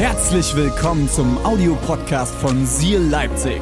Herzlich 0.00 0.56
willkommen 0.56 1.10
zum 1.10 1.36
Audiopodcast 1.44 2.34
von 2.36 2.64
Seal 2.64 3.02
Leipzig. 3.02 3.60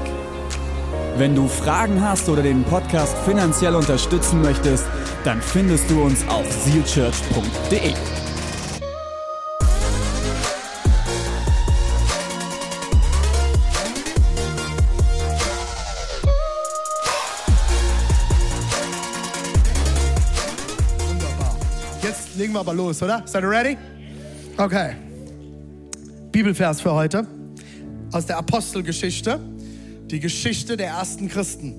Wenn 1.17 1.35
du 1.35 1.49
Fragen 1.49 2.01
hast 2.01 2.29
oder 2.29 2.45
den 2.45 2.63
Podcast 2.63 3.19
finanziell 3.27 3.75
unterstützen 3.75 4.41
möchtest, 4.41 4.87
dann 5.25 5.43
findest 5.43 5.91
du 5.91 6.01
uns 6.01 6.25
auf 6.29 6.47
sealchurch.de. 6.49 7.93
Wunderbar. 21.01 21.57
Jetzt 22.01 22.37
legen 22.37 22.53
wir 22.53 22.61
aber 22.61 22.75
los, 22.75 23.03
oder? 23.03 23.23
Seid 23.27 23.43
ihr 23.43 23.51
ready? 23.51 23.77
Okay. 24.57 25.08
Bibelvers 26.33 26.83
für 26.83 26.93
heute 26.93 27.27
aus 28.13 28.27
der 28.27 28.37
Apostelgeschichte, 28.37 29.41
die 30.11 30.21
Geschichte 30.21 30.77
der 30.77 30.89
ersten 30.89 31.29
Christen. 31.29 31.75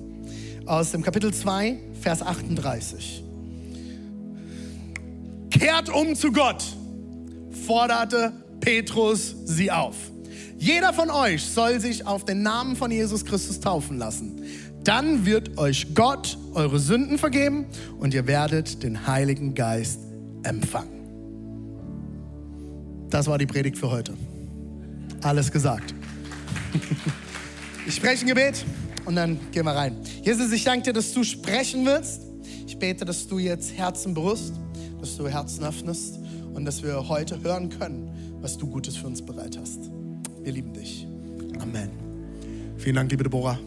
Aus 0.66 0.90
dem 0.90 1.02
Kapitel 1.02 1.32
2, 1.32 1.78
Vers 2.00 2.22
38. 2.22 3.24
Kehrt 5.50 5.88
um 5.88 6.14
zu 6.14 6.32
Gott, 6.32 6.64
forderte 7.66 8.32
Petrus 8.60 9.36
sie 9.44 9.70
auf. 9.70 9.96
Jeder 10.58 10.92
von 10.92 11.10
euch 11.10 11.44
soll 11.44 11.80
sich 11.80 12.06
auf 12.06 12.24
den 12.24 12.42
Namen 12.42 12.76
von 12.76 12.90
Jesus 12.90 13.24
Christus 13.24 13.60
taufen 13.60 13.98
lassen. 13.98 14.42
Dann 14.84 15.24
wird 15.24 15.58
euch 15.58 15.94
Gott 15.94 16.38
eure 16.54 16.80
Sünden 16.80 17.18
vergeben 17.18 17.66
und 17.98 18.14
ihr 18.14 18.26
werdet 18.26 18.82
den 18.82 19.06
Heiligen 19.06 19.54
Geist 19.54 20.00
empfangen. 20.42 21.00
Das 23.10 23.26
war 23.26 23.38
die 23.38 23.46
Predigt 23.46 23.78
für 23.78 23.90
heute. 23.90 24.14
Alles 25.22 25.50
gesagt. 25.50 25.94
Ich 27.86 27.94
spreche 27.94 28.24
ein 28.24 28.28
Gebet 28.28 28.64
und 29.04 29.16
dann 29.16 29.38
gehen 29.50 29.64
wir 29.64 29.72
rein. 29.72 29.96
Jesus, 30.22 30.52
ich 30.52 30.64
danke 30.64 30.84
dir, 30.84 30.92
dass 30.92 31.12
du 31.12 31.24
sprechen 31.24 31.84
willst. 31.84 32.22
Ich 32.66 32.78
bete, 32.78 33.04
dass 33.04 33.26
du 33.26 33.38
jetzt 33.38 33.76
Herzen 33.76 34.14
berührst, 34.14 34.54
dass 35.00 35.16
du 35.16 35.28
Herzen 35.28 35.64
öffnest 35.64 36.18
und 36.54 36.64
dass 36.64 36.82
wir 36.82 37.08
heute 37.08 37.42
hören 37.42 37.68
können, 37.68 38.38
was 38.40 38.56
du 38.56 38.66
Gutes 38.66 38.96
für 38.96 39.06
uns 39.06 39.22
bereit 39.22 39.58
hast. 39.60 39.90
Wir 40.42 40.52
lieben 40.52 40.72
dich. 40.72 41.06
Amen. 41.58 41.90
Vielen 42.78 42.96
Dank, 42.96 43.10
liebe 43.10 43.24
Deborah. 43.24 43.58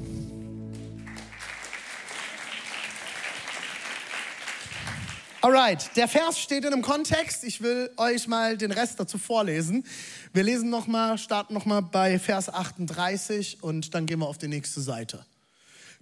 Alright, 5.44 5.98
der 5.98 6.08
Vers 6.08 6.40
steht 6.40 6.64
in 6.64 6.72
einem 6.72 6.82
Kontext. 6.82 7.44
Ich 7.44 7.60
will 7.60 7.92
euch 7.98 8.30
mal 8.30 8.56
den 8.56 8.72
Rest 8.72 8.98
dazu 8.98 9.18
vorlesen. 9.18 9.86
Wir 10.32 10.42
lesen 10.42 10.70
noch 10.70 10.88
mal, 10.88 11.18
starten 11.18 11.54
noch 11.54 11.66
mal 11.66 11.82
bei 11.82 12.18
Vers 12.18 12.48
38 12.48 13.62
und 13.62 13.94
dann 13.94 14.06
gehen 14.06 14.20
wir 14.20 14.28
auf 14.28 14.38
die 14.38 14.48
nächste 14.48 14.80
Seite. 14.80 15.26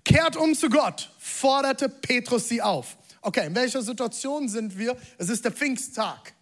Kehrt 0.06 0.38
um 0.38 0.54
zu 0.54 0.70
Gott, 0.70 1.10
forderte 1.18 1.90
Petrus 1.90 2.50
sie 2.50 2.62
auf. 2.62 2.96
Okay, 3.24 3.48
in 3.48 3.56
welcher 3.56 3.82
Situation 3.82 4.48
sind 4.48 4.78
wir? 4.78 4.96
Es 5.18 5.28
ist 5.28 5.44
der 5.44 5.52
Pfingsttag. 5.52 6.34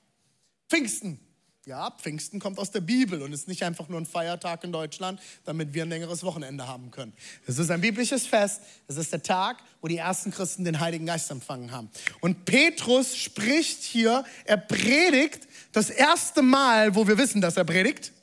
Pfingsten. 0.67 1.21
Ja, 1.69 1.91
Pfingsten 1.91 2.39
kommt 2.39 2.57
aus 2.57 2.71
der 2.71 2.81
Bibel 2.81 3.21
und 3.21 3.31
ist 3.31 3.47
nicht 3.47 3.61
einfach 3.61 3.89
nur 3.89 4.01
ein 4.01 4.07
Feiertag 4.07 4.63
in 4.63 4.71
Deutschland, 4.71 5.21
damit 5.45 5.71
wir 5.75 5.83
ein 5.83 5.89
längeres 5.89 6.23
Wochenende 6.23 6.67
haben 6.67 6.89
können. 6.89 7.13
Es 7.45 7.59
ist 7.59 7.69
ein 7.69 7.79
biblisches 7.79 8.25
Fest. 8.25 8.63
Es 8.87 8.97
ist 8.97 9.13
der 9.13 9.21
Tag, 9.21 9.57
wo 9.79 9.87
die 9.87 9.97
ersten 9.97 10.31
Christen 10.31 10.63
den 10.63 10.79
Heiligen 10.79 11.05
Geist 11.05 11.29
empfangen 11.29 11.71
haben. 11.71 11.91
Und 12.21 12.45
Petrus 12.45 13.15
spricht 13.15 13.83
hier, 13.83 14.23
er 14.45 14.57
predigt 14.57 15.47
das 15.71 15.91
erste 15.91 16.41
Mal, 16.41 16.95
wo 16.95 17.07
wir 17.07 17.19
wissen, 17.19 17.39
dass 17.39 17.55
er 17.55 17.65
predigt. 17.65 18.13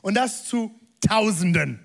Und 0.00 0.14
das 0.14 0.46
zu 0.46 0.74
Tausenden. 1.06 1.83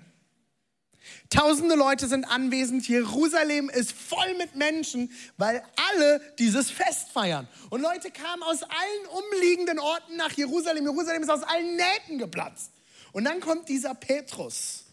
Tausende 1.30 1.76
Leute 1.76 2.08
sind 2.08 2.24
anwesend. 2.24 2.88
Jerusalem 2.88 3.70
ist 3.70 3.92
voll 3.92 4.36
mit 4.36 4.56
Menschen, 4.56 5.12
weil 5.36 5.62
alle 5.92 6.20
dieses 6.40 6.72
Fest 6.72 7.10
feiern. 7.12 7.46
Und 7.70 7.80
Leute 7.82 8.10
kamen 8.10 8.42
aus 8.42 8.64
allen 8.64 9.24
umliegenden 9.24 9.78
Orten 9.78 10.16
nach 10.16 10.32
Jerusalem. 10.32 10.84
Jerusalem 10.84 11.22
ist 11.22 11.30
aus 11.30 11.44
allen 11.44 11.76
Nähten 11.76 12.18
geplatzt. 12.18 12.72
Und 13.12 13.24
dann 13.24 13.38
kommt 13.40 13.68
dieser 13.68 13.94
Petrus 13.94 14.84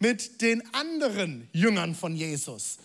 mit 0.00 0.42
den 0.42 0.74
anderen 0.74 1.48
Jüngern 1.52 1.94
von 1.94 2.16
Jesus. 2.16 2.78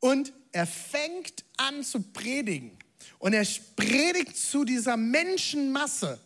Und 0.00 0.34
er 0.52 0.66
fängt 0.66 1.44
an 1.56 1.82
zu 1.82 2.02
predigen. 2.02 2.78
Und 3.18 3.32
er 3.32 3.46
predigt 3.74 4.36
zu 4.36 4.66
dieser 4.66 4.98
Menschenmasse 4.98 6.20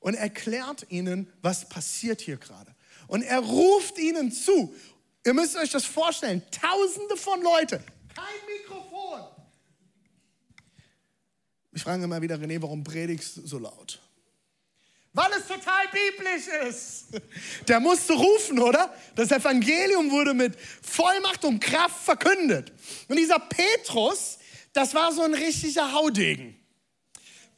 und 0.00 0.14
erklärt 0.14 0.86
ihnen, 0.88 1.30
was 1.42 1.68
passiert 1.68 2.22
hier 2.22 2.38
gerade. 2.38 2.74
Und 3.06 3.22
er 3.22 3.40
ruft 3.40 3.98
ihnen 3.98 4.32
zu. 4.32 4.74
Ihr 5.24 5.34
müsst 5.34 5.56
euch 5.56 5.70
das 5.70 5.84
vorstellen. 5.84 6.42
Tausende 6.50 7.16
von 7.16 7.40
Leuten. 7.42 7.82
Kein 8.14 8.24
Mikrofon. 8.46 9.20
Ich 11.72 11.82
frage 11.82 12.04
immer 12.04 12.20
wieder, 12.20 12.36
René, 12.36 12.60
warum 12.60 12.82
predigst 12.82 13.36
du 13.36 13.46
so 13.46 13.58
laut? 13.58 14.00
Weil 15.14 15.30
es 15.32 15.46
total 15.46 15.86
biblisch 15.92 16.48
ist. 16.68 17.06
Der 17.68 17.80
musste 17.80 18.14
rufen, 18.14 18.58
oder? 18.58 18.94
Das 19.14 19.30
Evangelium 19.30 20.10
wurde 20.10 20.34
mit 20.34 20.58
Vollmacht 20.58 21.44
und 21.44 21.60
Kraft 21.60 22.02
verkündet. 22.04 22.72
Und 23.08 23.16
dieser 23.16 23.38
Petrus, 23.38 24.38
das 24.72 24.94
war 24.94 25.12
so 25.12 25.22
ein 25.22 25.34
richtiger 25.34 25.92
Haudegen. 25.92 26.58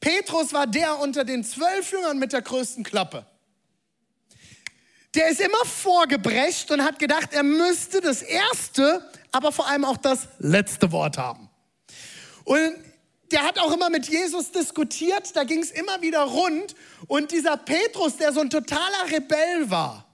Petrus 0.00 0.52
war 0.52 0.66
der 0.66 0.98
unter 0.98 1.24
den 1.24 1.44
zwölf 1.44 1.92
Jüngern 1.92 2.18
mit 2.18 2.32
der 2.32 2.42
größten 2.42 2.84
Klappe 2.84 3.24
der 5.14 5.28
ist 5.28 5.40
immer 5.40 5.64
vorgebrecht 5.64 6.70
und 6.70 6.82
hat 6.82 6.98
gedacht, 6.98 7.32
er 7.32 7.42
müsste 7.42 8.00
das 8.00 8.22
erste, 8.22 9.08
aber 9.30 9.52
vor 9.52 9.68
allem 9.68 9.84
auch 9.84 9.96
das 9.96 10.28
letzte 10.38 10.90
Wort 10.92 11.18
haben. 11.18 11.48
Und 12.44 12.74
der 13.30 13.42
hat 13.42 13.58
auch 13.58 13.72
immer 13.72 13.90
mit 13.90 14.08
Jesus 14.08 14.52
diskutiert, 14.52 15.34
da 15.34 15.44
ging 15.44 15.60
es 15.60 15.70
immer 15.70 16.02
wieder 16.02 16.22
rund. 16.22 16.74
Und 17.06 17.32
dieser 17.32 17.56
Petrus, 17.56 18.16
der 18.16 18.32
so 18.32 18.40
ein 18.40 18.50
totaler 18.50 19.10
Rebell 19.10 19.70
war, 19.70 20.06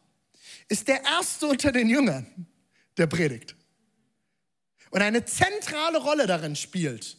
ist 0.68 0.86
der 0.86 1.02
erste 1.04 1.46
unter 1.46 1.72
den 1.72 1.88
Jüngern, 1.88 2.46
der 2.96 3.06
predigt. 3.06 3.56
Und 4.90 5.02
eine 5.02 5.24
zentrale 5.24 5.98
Rolle 5.98 6.26
darin 6.26 6.56
spielt, 6.56 7.16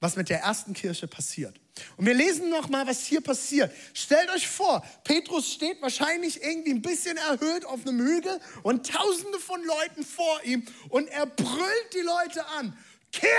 was 0.00 0.16
mit 0.16 0.28
der 0.28 0.40
ersten 0.40 0.74
Kirche 0.74 1.08
passiert. 1.08 1.60
Und 1.96 2.06
wir 2.06 2.14
lesen 2.14 2.50
noch 2.50 2.68
mal, 2.68 2.86
was 2.86 3.06
hier 3.06 3.20
passiert. 3.20 3.72
Stellt 3.94 4.30
euch 4.30 4.48
vor, 4.48 4.84
Petrus 5.04 5.52
steht 5.52 5.80
wahrscheinlich 5.82 6.42
irgendwie 6.42 6.72
ein 6.72 6.82
bisschen 6.82 7.16
erhöht 7.16 7.64
auf 7.64 7.86
einem 7.86 8.00
Hügel 8.00 8.40
und 8.62 8.88
tausende 8.88 9.38
von 9.38 9.62
Leuten 9.64 10.04
vor 10.04 10.42
ihm 10.44 10.66
und 10.88 11.08
er 11.08 11.26
brüllt 11.26 11.94
die 11.94 12.00
Leute 12.00 12.46
an. 12.58 12.76
Kehrt 13.12 13.32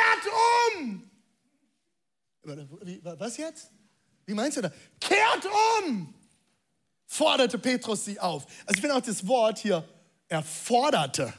um! 0.78 1.10
Was 3.04 3.38
jetzt? 3.38 3.72
Wie 4.26 4.34
meinst 4.34 4.58
du 4.58 4.62
das? 4.62 4.72
Kehrt 5.00 5.48
um! 5.80 6.14
Forderte 7.06 7.58
Petrus 7.58 8.06
sie 8.06 8.20
auf. 8.20 8.46
Also 8.66 8.76
ich 8.76 8.82
finde 8.82 8.96
auch 8.96 9.02
das 9.02 9.26
Wort 9.28 9.60
hier, 9.60 9.88
er 10.28 10.44
forderte. 10.44 11.34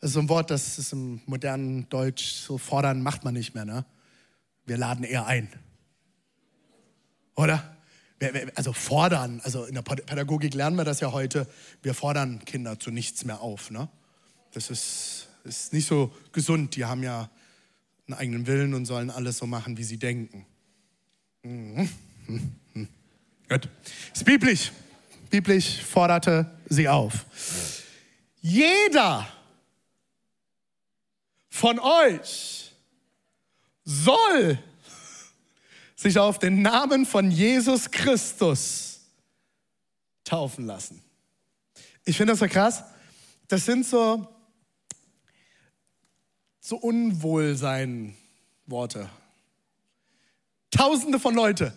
Das 0.00 0.10
ist 0.10 0.14
so 0.14 0.20
ein 0.20 0.28
Wort, 0.28 0.50
das 0.50 0.78
ist 0.78 0.92
im 0.92 1.20
modernen 1.26 1.88
Deutsch, 1.88 2.24
so 2.34 2.56
fordern 2.56 3.02
macht 3.02 3.24
man 3.24 3.34
nicht 3.34 3.54
mehr, 3.54 3.64
ne? 3.64 3.84
Wir 4.64 4.76
laden 4.76 5.02
eher 5.02 5.26
ein. 5.26 5.48
Oder? 7.34 7.76
Also 8.56 8.72
fordern, 8.72 9.40
also 9.44 9.64
in 9.64 9.74
der 9.74 9.82
Pädagogik 9.82 10.54
lernen 10.54 10.76
wir 10.76 10.84
das 10.84 11.00
ja 11.00 11.12
heute, 11.12 11.46
wir 11.82 11.94
fordern 11.94 12.44
Kinder 12.44 12.78
zu 12.78 12.90
nichts 12.90 13.24
mehr 13.24 13.40
auf. 13.40 13.70
Ne? 13.70 13.88
Das 14.52 14.70
ist, 14.70 15.28
ist 15.44 15.72
nicht 15.72 15.86
so 15.86 16.12
gesund, 16.32 16.74
die 16.74 16.84
haben 16.84 17.02
ja 17.02 17.30
einen 18.06 18.18
eigenen 18.18 18.46
Willen 18.46 18.74
und 18.74 18.86
sollen 18.86 19.10
alles 19.10 19.38
so 19.38 19.46
machen, 19.46 19.78
wie 19.78 19.84
sie 19.84 19.98
denken. 19.98 20.46
Mhm. 21.44 21.88
Mhm. 22.26 22.88
Gut. 23.48 23.68
Ist 24.12 24.24
biblisch. 24.24 24.72
Biblisch 25.30 25.80
forderte 25.82 26.50
sie 26.68 26.88
auf. 26.88 27.24
Jeder 28.40 29.26
von 31.58 31.78
euch 31.80 32.72
soll 33.84 34.58
sich 35.96 36.16
auf 36.18 36.38
den 36.38 36.62
Namen 36.62 37.04
von 37.04 37.30
Jesus 37.32 37.90
Christus 37.90 39.00
taufen 40.22 40.66
lassen. 40.66 41.02
Ich 42.04 42.16
finde 42.16 42.34
das 42.34 42.38
so 42.38 42.46
krass. 42.46 42.84
Das 43.48 43.64
sind 43.64 43.84
so, 43.84 44.28
so 46.60 46.76
Unwohlsein-Worte. 46.76 49.10
Tausende 50.70 51.18
von 51.18 51.34
Leute. 51.34 51.76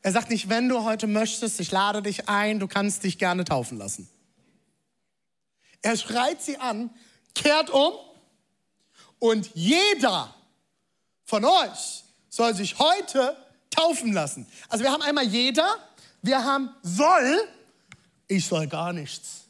Er 0.00 0.12
sagt 0.12 0.30
nicht, 0.30 0.48
wenn 0.48 0.70
du 0.70 0.84
heute 0.84 1.06
möchtest, 1.06 1.60
ich 1.60 1.70
lade 1.70 2.00
dich 2.00 2.30
ein, 2.30 2.60
du 2.60 2.66
kannst 2.66 3.04
dich 3.04 3.18
gerne 3.18 3.44
taufen 3.44 3.76
lassen. 3.76 4.08
Er 5.82 5.98
schreit 5.98 6.40
sie 6.40 6.56
an, 6.56 6.88
kehrt 7.34 7.68
um 7.68 8.07
und 9.18 9.50
jeder 9.54 10.34
von 11.24 11.44
euch 11.44 12.04
soll 12.28 12.54
sich 12.54 12.78
heute 12.78 13.36
taufen 13.70 14.12
lassen. 14.12 14.46
Also 14.68 14.84
wir 14.84 14.92
haben 14.92 15.02
einmal 15.02 15.26
jeder, 15.26 15.76
wir 16.22 16.44
haben 16.44 16.70
soll 16.82 17.48
ich 18.28 18.44
soll 18.44 18.66
gar 18.66 18.92
nichts. 18.92 19.44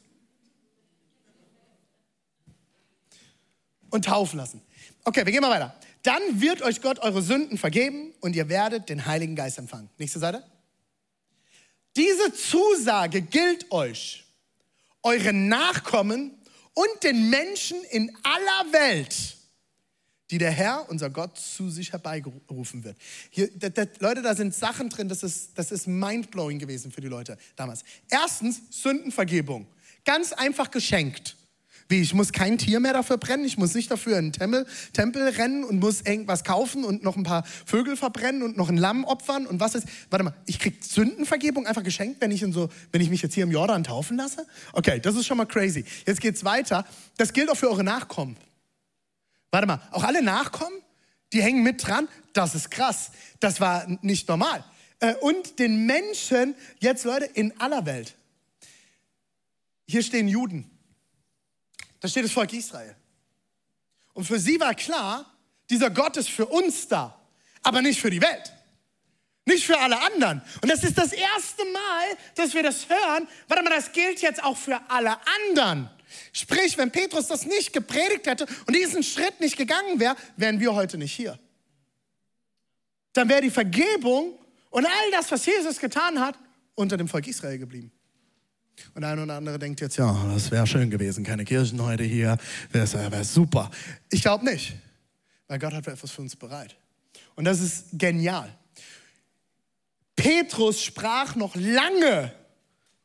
Und 3.89 4.05
taufen 4.05 4.37
lassen. 4.37 4.61
Okay, 5.03 5.25
wir 5.25 5.31
gehen 5.31 5.41
mal 5.41 5.51
weiter. 5.51 5.75
Dann 6.03 6.39
wird 6.39 6.61
euch 6.61 6.81
Gott 6.81 6.99
eure 6.99 7.21
Sünden 7.21 7.57
vergeben 7.57 8.13
und 8.21 8.35
ihr 8.35 8.47
werdet 8.47 8.87
den 8.87 9.05
Heiligen 9.05 9.35
Geist 9.35 9.57
empfangen. 9.57 9.89
Nächste 9.97 10.19
Seite. 10.19 10.43
Diese 11.97 12.33
Zusage 12.33 13.21
gilt 13.21 13.69
euch, 13.71 14.23
euren 15.03 15.49
Nachkommen 15.49 16.37
und 16.73 17.03
den 17.03 17.29
Menschen 17.29 17.83
in 17.85 18.15
aller 18.23 18.71
Welt, 18.71 19.35
die 20.31 20.37
der 20.37 20.51
Herr, 20.51 20.85
unser 20.89 21.09
Gott, 21.09 21.37
zu 21.37 21.69
sich 21.69 21.91
herbeigerufen 21.91 22.83
wird. 22.83 22.97
Hier, 23.29 23.49
da, 23.55 23.69
da, 23.69 23.83
Leute, 23.99 24.21
da 24.21 24.35
sind 24.35 24.53
Sachen 24.53 24.89
drin, 24.89 25.09
das 25.09 25.23
ist, 25.23 25.51
das 25.55 25.71
ist 25.71 25.87
mindblowing 25.87 26.59
gewesen 26.59 26.91
für 26.91 27.01
die 27.01 27.07
Leute 27.07 27.37
damals. 27.55 27.83
Erstens, 28.09 28.61
Sündenvergebung. 28.69 29.67
Ganz 30.05 30.31
einfach 30.33 30.71
geschenkt. 30.71 31.35
Wie, 31.91 32.01
ich 32.01 32.13
muss 32.13 32.31
kein 32.31 32.59
Tier 32.59 32.79
mehr 32.79 32.93
dafür 32.93 33.17
brennen, 33.17 33.45
ich 33.45 33.57
muss 33.57 33.73
nicht 33.73 33.89
dafür 33.89 34.19
in 34.19 34.27
den 34.27 34.33
Tempel, 34.33 34.67
Tempel 34.93 35.27
rennen 35.27 35.63
und 35.63 35.79
muss 35.79 36.01
irgendwas 36.01 36.43
kaufen 36.43 36.83
und 36.83 37.03
noch 37.03 37.17
ein 37.17 37.23
paar 37.23 37.43
Vögel 37.65 37.97
verbrennen 37.97 38.43
und 38.43 38.55
noch 38.55 38.69
ein 38.69 38.77
Lamm 38.77 39.05
opfern 39.05 39.47
und 39.47 39.59
was 39.59 39.73
ist. 39.73 39.87
Warte 40.11 40.23
mal, 40.23 40.35
ich 40.45 40.59
krieg 40.59 40.83
Sündenvergebung 40.83 41.65
einfach 41.65 41.81
geschenkt, 41.81 42.21
wenn 42.21 42.29
ich, 42.29 42.43
in 42.43 42.53
so, 42.53 42.69
wenn 42.91 43.01
ich 43.01 43.09
mich 43.09 43.23
jetzt 43.23 43.33
hier 43.33 43.43
im 43.43 43.51
Jordan 43.51 43.83
taufen 43.83 44.17
lasse? 44.17 44.45
Okay, 44.73 44.99
das 44.99 45.15
ist 45.15 45.25
schon 45.25 45.37
mal 45.37 45.45
crazy. 45.45 45.83
Jetzt 46.05 46.21
geht's 46.21 46.45
weiter. 46.45 46.85
Das 47.17 47.33
gilt 47.33 47.49
auch 47.49 47.57
für 47.57 47.71
eure 47.71 47.83
Nachkommen. 47.83 48.37
Warte 49.51 49.67
mal, 49.67 49.81
auch 49.91 50.03
alle 50.03 50.21
Nachkommen, 50.21 50.81
die 51.33 51.41
hängen 51.41 51.63
mit 51.63 51.85
dran. 51.85 52.07
Das 52.33 52.55
ist 52.55 52.71
krass. 52.71 53.11
Das 53.39 53.59
war 53.59 53.85
nicht 54.01 54.27
normal. 54.27 54.63
Äh, 54.99 55.15
und 55.15 55.59
den 55.59 55.85
Menschen, 55.85 56.55
jetzt 56.79 57.05
Leute, 57.05 57.25
in 57.25 57.59
aller 57.59 57.85
Welt. 57.85 58.15
Hier 59.87 60.03
stehen 60.03 60.27
Juden. 60.27 60.69
Da 61.99 62.07
steht 62.07 62.25
das 62.25 62.31
Volk 62.31 62.53
Israel. 62.53 62.95
Und 64.13 64.25
für 64.25 64.39
sie 64.39 64.59
war 64.59 64.75
klar, 64.75 65.25
dieser 65.69 65.89
Gott 65.89 66.17
ist 66.17 66.29
für 66.29 66.45
uns 66.45 66.87
da, 66.87 67.19
aber 67.63 67.81
nicht 67.81 67.99
für 67.99 68.09
die 68.09 68.21
Welt. 68.21 68.53
Nicht 69.45 69.65
für 69.65 69.79
alle 69.79 69.99
anderen. 70.01 70.41
Und 70.61 70.69
das 70.69 70.83
ist 70.83 70.97
das 70.97 71.11
erste 71.11 71.65
Mal, 71.65 72.05
dass 72.35 72.53
wir 72.53 72.61
das 72.61 72.87
hören. 72.87 73.27
Warte 73.47 73.63
mal, 73.63 73.71
das 73.71 73.91
gilt 73.91 74.21
jetzt 74.21 74.43
auch 74.43 74.57
für 74.57 74.79
alle 74.89 75.17
anderen. 75.49 75.89
Sprich, 76.31 76.77
wenn 76.77 76.91
Petrus 76.91 77.27
das 77.27 77.45
nicht 77.45 77.73
gepredigt 77.73 78.27
hätte 78.27 78.45
und 78.65 78.75
diesen 78.75 79.03
Schritt 79.03 79.39
nicht 79.39 79.57
gegangen 79.57 79.99
wäre, 79.99 80.15
wären 80.37 80.59
wir 80.59 80.73
heute 80.73 80.97
nicht 80.97 81.13
hier. 81.13 81.39
Dann 83.13 83.29
wäre 83.29 83.41
die 83.41 83.49
Vergebung 83.49 84.37
und 84.69 84.85
all 84.85 85.11
das, 85.11 85.31
was 85.31 85.45
Jesus 85.45 85.79
getan 85.79 86.19
hat, 86.19 86.37
unter 86.75 86.97
dem 86.97 87.07
Volk 87.07 87.27
Israel 87.27 87.57
geblieben. 87.57 87.91
Und 88.93 89.03
eine 89.03 89.23
oder 89.23 89.35
andere 89.35 89.59
denkt 89.59 89.81
jetzt, 89.81 89.97
ja, 89.97 90.31
das 90.33 90.51
wäre 90.51 90.65
schön 90.65 90.89
gewesen, 90.89 91.23
keine 91.23 91.43
Kirchen 91.43 91.81
heute 91.83 92.03
hier, 92.03 92.37
wäre 92.71 93.11
wär 93.11 93.23
super. 93.23 93.69
Ich 94.09 94.21
glaube 94.21 94.45
nicht, 94.45 94.73
weil 95.47 95.59
Gott 95.59 95.73
hat 95.73 95.87
etwas 95.87 96.11
für 96.11 96.21
uns 96.21 96.35
bereit. 96.35 96.75
Und 97.35 97.45
das 97.45 97.59
ist 97.59 97.87
genial. 97.93 98.55
Petrus 100.15 100.83
sprach 100.83 101.35
noch 101.35 101.55
lange, 101.55 102.33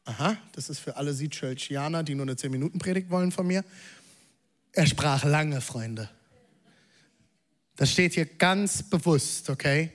aha, 0.04 0.36
das 0.52 0.68
ist 0.68 0.78
für 0.78 0.96
alle 0.96 1.12
Südchurchianer, 1.14 2.02
die 2.02 2.14
nur 2.14 2.24
eine 2.24 2.34
10-Minuten-Predigt 2.34 3.10
wollen 3.10 3.32
von 3.32 3.46
mir. 3.46 3.64
Er 4.72 4.86
sprach 4.86 5.24
lange, 5.24 5.60
Freunde. 5.60 6.10
Das 7.76 7.90
steht 7.90 8.14
hier 8.14 8.26
ganz 8.26 8.82
bewusst, 8.82 9.50
okay? 9.50 9.92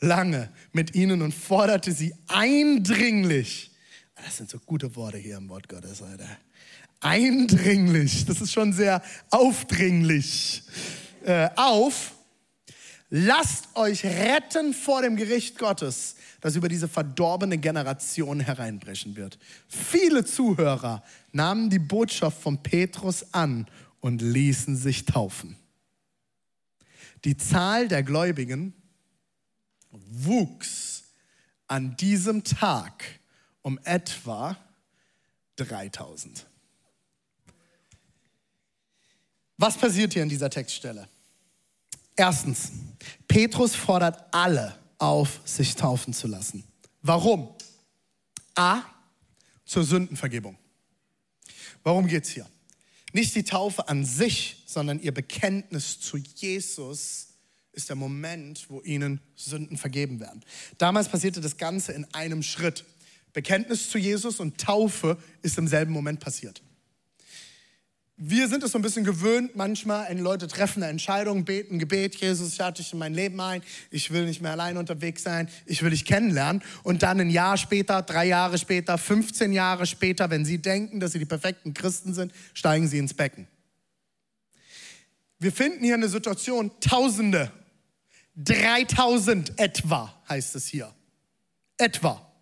Lange 0.00 0.50
mit 0.72 0.94
ihnen 0.94 1.22
und 1.22 1.32
forderte 1.32 1.92
sie 1.92 2.14
eindringlich 2.26 3.70
das 4.24 4.38
sind 4.38 4.50
so 4.50 4.58
gute 4.58 4.94
Worte 4.96 5.18
hier 5.18 5.36
im 5.36 5.48
Wort 5.48 5.68
Gottes, 5.68 6.02
Alter. 6.02 6.28
Eindringlich, 7.00 8.24
das 8.24 8.40
ist 8.40 8.52
schon 8.52 8.72
sehr 8.72 9.02
aufdringlich. 9.30 10.62
Äh, 11.24 11.50
auf, 11.56 12.13
lasst 13.16 13.76
euch 13.76 14.04
retten 14.04 14.74
vor 14.74 15.00
dem 15.02 15.14
Gericht 15.14 15.56
Gottes, 15.56 16.16
das 16.40 16.56
über 16.56 16.68
diese 16.68 16.88
verdorbene 16.88 17.58
Generation 17.58 18.40
hereinbrechen 18.40 19.14
wird. 19.14 19.38
Viele 19.68 20.24
Zuhörer 20.24 21.04
nahmen 21.30 21.70
die 21.70 21.78
Botschaft 21.78 22.42
von 22.42 22.60
Petrus 22.60 23.32
an 23.32 23.68
und 24.00 24.20
ließen 24.20 24.76
sich 24.76 25.04
taufen. 25.04 25.56
Die 27.24 27.36
Zahl 27.36 27.86
der 27.86 28.02
Gläubigen 28.02 28.74
wuchs 29.92 31.04
an 31.68 31.96
diesem 31.96 32.42
Tag 32.42 33.04
um 33.62 33.78
etwa 33.84 34.58
3000. 35.54 36.46
Was 39.56 39.78
passiert 39.78 40.14
hier 40.14 40.24
in 40.24 40.28
dieser 40.28 40.50
Textstelle? 40.50 41.08
Erstens, 42.16 42.70
Petrus 43.26 43.74
fordert 43.74 44.32
alle 44.32 44.78
auf, 44.98 45.40
sich 45.44 45.74
taufen 45.74 46.12
zu 46.12 46.28
lassen. 46.28 46.64
Warum? 47.02 47.54
A, 48.54 48.82
zur 49.64 49.84
Sündenvergebung. 49.84 50.56
Warum 51.82 52.06
geht 52.06 52.24
es 52.24 52.30
hier? 52.30 52.46
Nicht 53.12 53.34
die 53.34 53.44
Taufe 53.44 53.88
an 53.88 54.04
sich, 54.04 54.62
sondern 54.66 55.00
ihr 55.00 55.12
Bekenntnis 55.12 56.00
zu 56.00 56.16
Jesus 56.16 57.28
ist 57.72 57.88
der 57.88 57.96
Moment, 57.96 58.66
wo 58.68 58.80
ihnen 58.82 59.20
Sünden 59.34 59.76
vergeben 59.76 60.20
werden. 60.20 60.44
Damals 60.78 61.08
passierte 61.08 61.40
das 61.40 61.56
Ganze 61.56 61.92
in 61.92 62.04
einem 62.14 62.42
Schritt. 62.42 62.84
Bekenntnis 63.32 63.90
zu 63.90 63.98
Jesus 63.98 64.40
und 64.40 64.58
Taufe 64.58 65.18
ist 65.42 65.58
im 65.58 65.68
selben 65.68 65.92
Moment 65.92 66.20
passiert. 66.20 66.62
Wir 68.16 68.46
sind 68.46 68.62
es 68.62 68.70
so 68.70 68.78
ein 68.78 68.82
bisschen 68.82 69.04
gewöhnt, 69.04 69.56
manchmal, 69.56 70.08
wenn 70.08 70.20
Leute 70.20 70.46
treffen 70.46 70.84
eine 70.84 70.90
Entscheidung, 70.92 71.44
beten, 71.44 71.80
Gebet, 71.80 72.14
Jesus, 72.14 72.52
ich 72.52 72.60
hatte 72.60 72.80
dich 72.80 72.92
in 72.92 73.00
mein 73.00 73.12
Leben 73.12 73.40
ein, 73.40 73.60
ich 73.90 74.12
will 74.12 74.24
nicht 74.24 74.40
mehr 74.40 74.52
allein 74.52 74.76
unterwegs 74.76 75.24
sein, 75.24 75.48
ich 75.66 75.82
will 75.82 75.90
dich 75.90 76.04
kennenlernen. 76.04 76.62
Und 76.84 77.02
dann 77.02 77.18
ein 77.18 77.28
Jahr 77.28 77.56
später, 77.56 78.02
drei 78.02 78.26
Jahre 78.26 78.56
später, 78.58 78.98
15 78.98 79.52
Jahre 79.52 79.84
später, 79.86 80.30
wenn 80.30 80.44
sie 80.44 80.58
denken, 80.58 81.00
dass 81.00 81.10
sie 81.10 81.18
die 81.18 81.24
perfekten 81.24 81.74
Christen 81.74 82.14
sind, 82.14 82.32
steigen 82.52 82.86
sie 82.86 82.98
ins 82.98 83.14
Becken. 83.14 83.48
Wir 85.40 85.50
finden 85.50 85.84
hier 85.84 85.94
eine 85.94 86.08
Situation, 86.08 86.70
Tausende, 86.80 87.50
3000 88.36 89.58
etwa 89.58 90.14
heißt 90.28 90.54
es 90.54 90.66
hier. 90.66 90.92
Etwa. 91.78 92.33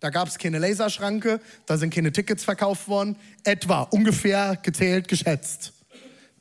Da 0.00 0.10
gab 0.10 0.28
es 0.28 0.38
keine 0.38 0.58
Laserschranke, 0.58 1.40
da 1.66 1.76
sind 1.76 1.92
keine 1.92 2.12
Tickets 2.12 2.44
verkauft 2.44 2.88
worden. 2.88 3.16
Etwa, 3.44 3.82
ungefähr 3.82 4.56
gezählt, 4.56 5.08
geschätzt. 5.08 5.72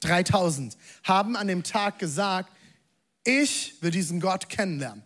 3000 0.01 0.77
haben 1.03 1.35
an 1.35 1.47
dem 1.47 1.63
Tag 1.63 1.97
gesagt, 1.97 2.51
ich 3.23 3.75
will 3.81 3.91
diesen 3.91 4.19
Gott 4.19 4.47
kennenlernen. 4.49 5.03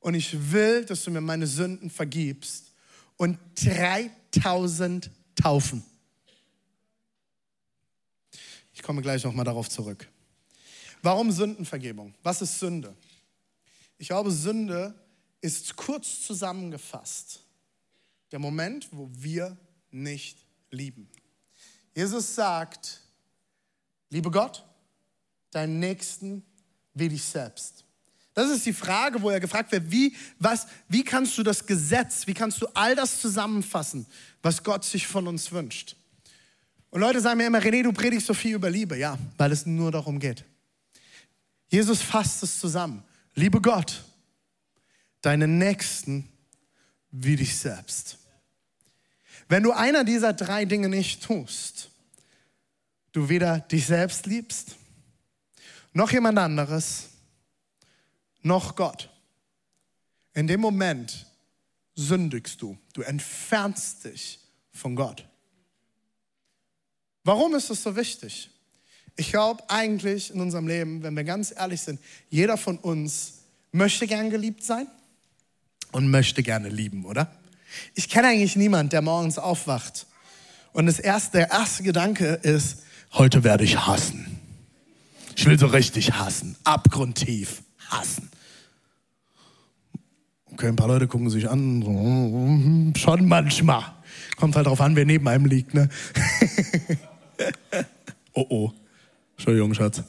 Und 0.00 0.14
ich 0.14 0.52
will, 0.52 0.84
dass 0.84 1.04
du 1.04 1.10
mir 1.10 1.20
meine 1.20 1.46
Sünden 1.46 1.90
vergibst. 1.90 2.72
Und 3.16 3.38
3000 3.64 5.10
taufen. 5.34 5.84
Ich 8.72 8.82
komme 8.82 9.02
gleich 9.02 9.22
nochmal 9.24 9.44
darauf 9.44 9.68
zurück. 9.68 10.08
Warum 11.02 11.30
Sündenvergebung? 11.30 12.14
Was 12.22 12.42
ist 12.42 12.58
Sünde? 12.58 12.96
Ich 13.98 14.08
glaube, 14.08 14.30
Sünde 14.30 14.94
ist 15.42 15.76
kurz 15.76 16.22
zusammengefasst 16.22 17.40
der 18.30 18.38
Moment, 18.38 18.88
wo 18.92 19.10
wir 19.12 19.58
nicht 19.90 20.38
lieben. 20.70 21.08
Jesus 21.94 22.34
sagt, 22.34 23.02
liebe 24.08 24.30
Gott, 24.30 24.64
deinen 25.50 25.78
Nächsten 25.78 26.42
wie 26.94 27.10
dich 27.10 27.22
selbst. 27.22 27.84
Das 28.34 28.48
ist 28.48 28.64
die 28.64 28.72
Frage, 28.72 29.20
wo 29.20 29.28
er 29.28 29.40
gefragt 29.40 29.72
wird, 29.72 29.90
wie, 29.90 30.16
was, 30.38 30.66
wie 30.88 31.04
kannst 31.04 31.36
du 31.36 31.42
das 31.42 31.66
Gesetz, 31.66 32.26
wie 32.26 32.32
kannst 32.32 32.62
du 32.62 32.66
all 32.72 32.94
das 32.94 33.20
zusammenfassen, 33.20 34.06
was 34.40 34.62
Gott 34.62 34.84
sich 34.84 35.06
von 35.06 35.28
uns 35.28 35.52
wünscht? 35.52 35.96
Und 36.88 37.00
Leute 37.00 37.20
sagen 37.20 37.38
mir 37.38 37.46
immer, 37.46 37.60
René, 37.60 37.82
du 37.82 37.92
predigst 37.92 38.26
so 38.26 38.34
viel 38.34 38.54
über 38.54 38.70
Liebe. 38.70 38.96
Ja, 38.96 39.18
weil 39.36 39.52
es 39.52 39.66
nur 39.66 39.90
darum 39.90 40.18
geht. 40.18 40.44
Jesus 41.68 42.00
fasst 42.02 42.42
es 42.42 42.60
zusammen. 42.60 43.02
Liebe 43.34 43.60
Gott, 43.60 44.04
deinen 45.22 45.58
Nächsten 45.58 46.28
wie 47.10 47.36
dich 47.36 47.56
selbst. 47.56 48.18
Wenn 49.48 49.62
du 49.62 49.72
einer 49.72 50.04
dieser 50.04 50.32
drei 50.32 50.64
Dinge 50.64 50.88
nicht 50.88 51.22
tust, 51.22 51.90
du 53.12 53.28
weder 53.28 53.60
dich 53.60 53.86
selbst 53.86 54.26
liebst, 54.26 54.76
noch 55.92 56.10
jemand 56.10 56.38
anderes, 56.38 57.08
noch 58.42 58.76
Gott, 58.76 59.10
in 60.34 60.46
dem 60.46 60.60
Moment 60.60 61.26
sündigst 61.94 62.60
du. 62.62 62.78
Du 62.94 63.02
entfernst 63.02 64.04
dich 64.04 64.40
von 64.72 64.96
Gott. 64.96 65.28
Warum 67.24 67.54
ist 67.54 67.70
das 67.70 67.82
so 67.82 67.94
wichtig? 67.94 68.50
Ich 69.16 69.30
glaube 69.30 69.62
eigentlich 69.68 70.32
in 70.32 70.40
unserem 70.40 70.66
Leben, 70.66 71.02
wenn 71.02 71.14
wir 71.14 71.24
ganz 71.24 71.52
ehrlich 71.54 71.82
sind, 71.82 72.00
jeder 72.30 72.56
von 72.56 72.78
uns 72.78 73.34
möchte 73.70 74.06
gern 74.06 74.30
geliebt 74.30 74.64
sein 74.64 74.88
und 75.92 76.10
möchte 76.10 76.42
gerne 76.42 76.68
lieben, 76.68 77.04
oder? 77.04 77.30
Ich 77.94 78.08
kenne 78.08 78.28
eigentlich 78.28 78.56
niemanden, 78.56 78.90
der 78.90 79.02
morgens 79.02 79.38
aufwacht 79.38 80.06
und 80.72 80.86
das 80.86 80.98
erste, 80.98 81.38
der 81.38 81.50
erste 81.50 81.82
Gedanke 81.82 82.26
ist, 82.42 82.82
heute 83.12 83.44
werde 83.44 83.64
ich 83.64 83.78
hassen. 83.86 84.38
Ich 85.36 85.46
will 85.46 85.58
so 85.58 85.66
richtig 85.66 86.12
hassen, 86.14 86.56
abgrundtief 86.64 87.62
hassen. 87.88 88.30
Okay, 90.52 90.68
ein 90.68 90.76
paar 90.76 90.88
Leute 90.88 91.08
gucken 91.08 91.30
sich 91.30 91.48
an, 91.48 91.82
so, 91.82 93.00
schon 93.00 93.26
manchmal. 93.26 93.84
Kommt 94.36 94.56
halt 94.56 94.66
drauf 94.66 94.80
an, 94.80 94.96
wer 94.96 95.04
neben 95.04 95.26
einem 95.28 95.46
liegt, 95.46 95.74
ne? 95.74 95.88
oh 98.34 98.46
oh. 98.48 98.72
Entschuldigung, 99.36 99.74
Schatz. 99.74 100.02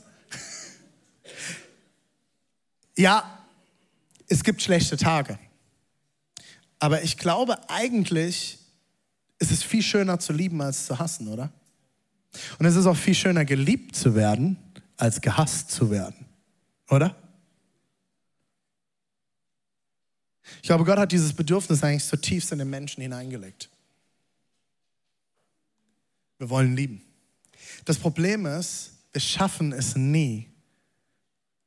Ja, 2.98 3.40
es 4.28 4.44
gibt 4.44 4.62
schlechte 4.62 4.98
Tage. 4.98 5.40
Aber 6.84 7.02
ich 7.02 7.18
glaube, 7.18 7.70
eigentlich 7.70 8.60
ist 9.40 9.52
es 9.52 9.64
viel 9.64 9.82
schöner 9.82 10.20
zu 10.20 10.34
lieben 10.34 10.62
als 10.62 10.86
zu 10.86 11.00
hassen, 11.00 11.30
oder? 11.30 11.50
Und 12.60 12.66
es 12.66 12.76
ist 12.76 12.88
auch 12.88 12.98
viel 12.98 13.16
schöner 13.16 13.46
geliebt 13.46 13.96
zu 13.96 14.16
werden, 14.16 14.58
als 14.98 15.22
gehasst 15.22 15.72
zu 15.72 15.90
werden, 15.92 16.26
oder? 16.90 17.16
Ich 20.58 20.64
glaube, 20.64 20.84
Gott 20.84 20.98
hat 20.98 21.14
dieses 21.14 21.32
Bedürfnis 21.32 21.82
eigentlich 21.86 22.04
zutiefst 22.04 22.52
in 22.52 22.60
den 22.60 22.70
Menschen 22.70 23.02
hineingelegt. 23.02 23.70
Wir 26.38 26.50
wollen 26.50 26.76
lieben. 26.76 27.02
Das 27.86 27.98
Problem 27.98 28.46
ist, 28.46 28.92
wir 29.14 29.22
schaffen 29.22 29.72
es 29.72 29.96
nie, 29.96 30.50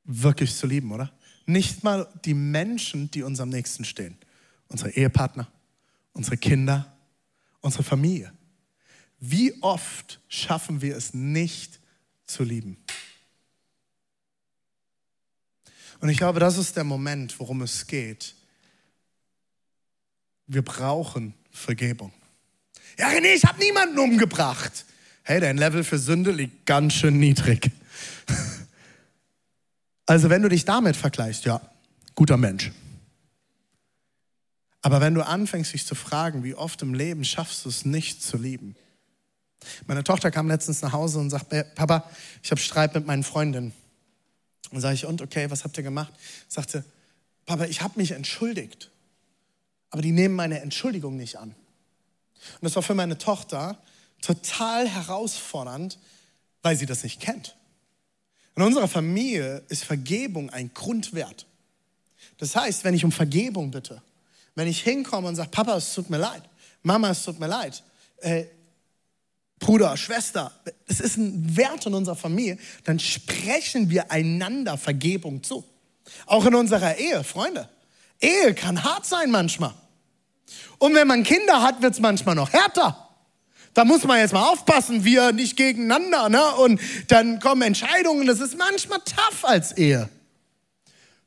wirklich 0.04 0.54
zu 0.54 0.66
lieben, 0.66 0.92
oder? 0.92 1.11
Nicht 1.46 1.85
mal 1.85 2.06
die 2.26 2.35
Menschen, 2.35 3.11
die 3.11 3.23
uns 3.23 3.40
am 3.40 3.49
nächsten 3.49 3.87
stehen. 3.87 4.18
Unsere 4.68 4.90
Ehepartner, 4.90 5.49
unsere 6.12 6.37
Kinder, 6.37 6.96
unsere 7.61 7.82
Familie. 7.82 8.32
Wie 9.18 9.62
oft 9.62 10.20
schaffen 10.28 10.82
wir 10.82 10.96
es 10.96 11.14
nicht 11.14 11.80
zu 12.26 12.42
lieben? 12.42 12.76
Und 16.00 16.08
ich 16.08 16.18
glaube, 16.18 16.40
das 16.40 16.58
ist 16.58 16.76
der 16.76 16.85
Moment, 16.85 17.38
worum 17.40 17.62
es 17.62 17.87
geht. 17.87 18.35
Wir 20.46 20.62
brauchen 20.62 21.35
Vergebung. 21.50 22.12
Ja, 22.99 23.08
René, 23.08 23.35
ich 23.35 23.44
habe 23.44 23.58
niemanden 23.58 23.99
umgebracht. 23.99 24.85
Hey, 25.23 25.40
dein 25.40 25.58
Level 25.58 25.82
für 25.82 25.99
Sünde 25.99 26.30
liegt 26.30 26.66
ganz 26.66 26.94
schön 26.94 27.18
niedrig. 27.18 27.70
Also 30.08 30.30
wenn 30.30 30.40
du 30.40 30.49
dich 30.49 30.64
damit 30.64 30.94
vergleichst, 30.94 31.46
ja, 31.46 31.61
guter 32.14 32.37
Mensch. 32.37 32.70
Aber 34.87 35.00
wenn 35.00 35.14
du 35.14 35.26
anfängst, 35.26 35.73
dich 35.73 35.85
zu 35.85 35.97
fragen, 35.97 36.45
wie 36.45 36.55
oft 36.55 36.81
im 36.81 36.95
Leben 36.95 37.25
schaffst 37.25 37.64
du 37.64 37.69
es 37.69 37.85
nicht 37.85 38.23
zu 38.23 38.37
lieben? 38.37 38.76
Meine 39.88 40.05
Tochter 40.05 40.31
kam 40.31 40.47
letztens 40.47 40.81
nach 40.81 40.93
Hause 40.93 41.19
und 41.19 41.28
sagt, 41.28 41.49
Papa, 41.75 42.09
ich 42.40 42.52
habe 42.52 42.61
Streit 42.61 42.95
mit 42.95 43.05
meinen 43.05 43.25
Freundinnen. 43.25 43.73
Und 44.71 44.81
sage 44.81 44.95
ich, 44.95 45.05
und 45.05 45.21
okay, 45.23 45.50
was 45.50 45.64
habt 45.64 45.76
ihr 45.76 45.83
gemacht? 45.83 46.12
Sagte, 46.47 46.85
Papa, 47.47 47.64
ich 47.64 47.83
habe 47.83 47.95
mich 47.99 48.12
entschuldigt. 48.12 48.93
Aber 49.90 50.02
die 50.02 50.12
nehmen 50.12 50.37
meine 50.37 50.61
Entschuldigung 50.61 51.16
nicht 51.16 51.37
an. 51.37 51.49
Und 51.49 52.62
das 52.62 52.76
war 52.76 52.85
für 52.85 52.95
meine 52.95 53.19
Tochter 53.19 53.83
total 54.23 54.88
herausfordernd, 54.88 55.99
weil 56.62 56.76
sie 56.76 56.87
das 56.87 57.02
nicht 57.02 57.19
kennt. 57.19 57.57
In 58.55 58.62
unserer 58.62 58.87
Familie 58.87 59.64
ist 59.69 59.83
Vergebung 59.83 60.49
ein 60.50 60.73
Grundwert. 60.75 61.47
Das 62.38 62.55
heißt, 62.55 62.85
wenn 62.85 62.95
ich 62.95 63.05
um 63.05 63.11
Vergebung 63.11 63.73
bitte, 63.73 64.00
wenn 64.56 64.66
ich 64.66 64.82
hinkomme 64.82 65.28
und 65.28 65.36
sage, 65.36 65.50
Papa, 65.50 65.76
es 65.76 65.94
tut 65.94 66.10
mir 66.10 66.18
leid, 66.18 66.42
Mama, 66.82 67.10
es 67.10 67.22
tut 67.22 67.38
mir 67.38 67.46
leid, 67.46 67.84
äh, 68.18 68.46
Bruder, 69.58 69.96
Schwester, 69.96 70.52
es 70.86 71.00
ist 71.00 71.16
ein 71.16 71.56
Wert 71.56 71.86
in 71.86 71.94
unserer 71.94 72.16
Familie, 72.16 72.58
dann 72.84 72.98
sprechen 72.98 73.88
wir 73.88 74.10
einander 74.10 74.76
Vergebung 74.76 75.42
zu. 75.42 75.64
Auch 76.26 76.44
in 76.44 76.54
unserer 76.54 76.96
Ehe, 76.98 77.25
Freunde. 77.25 77.68
Ehe 78.20 78.54
kann 78.54 78.82
hart 78.84 79.06
sein 79.06 79.30
manchmal. 79.30 79.75
Und 80.78 80.94
wenn 80.94 81.08
man 81.08 81.22
Kinder 81.22 81.62
hat, 81.62 81.80
wird 81.82 81.94
es 81.94 82.00
manchmal 82.00 82.34
noch 82.34 82.52
härter. 82.52 83.02
Da 83.75 83.84
muss 83.84 84.04
man 84.04 84.18
jetzt 84.18 84.32
mal 84.32 84.50
aufpassen, 84.52 85.04
wir 85.04 85.32
nicht 85.32 85.56
gegeneinander. 85.56 86.28
Ne? 86.28 86.42
Und 86.56 86.80
dann 87.08 87.40
kommen 87.40 87.62
Entscheidungen, 87.62 88.26
das 88.26 88.40
ist 88.40 88.56
manchmal 88.56 89.00
tough 89.00 89.44
als 89.44 89.76
Ehe. 89.76 90.08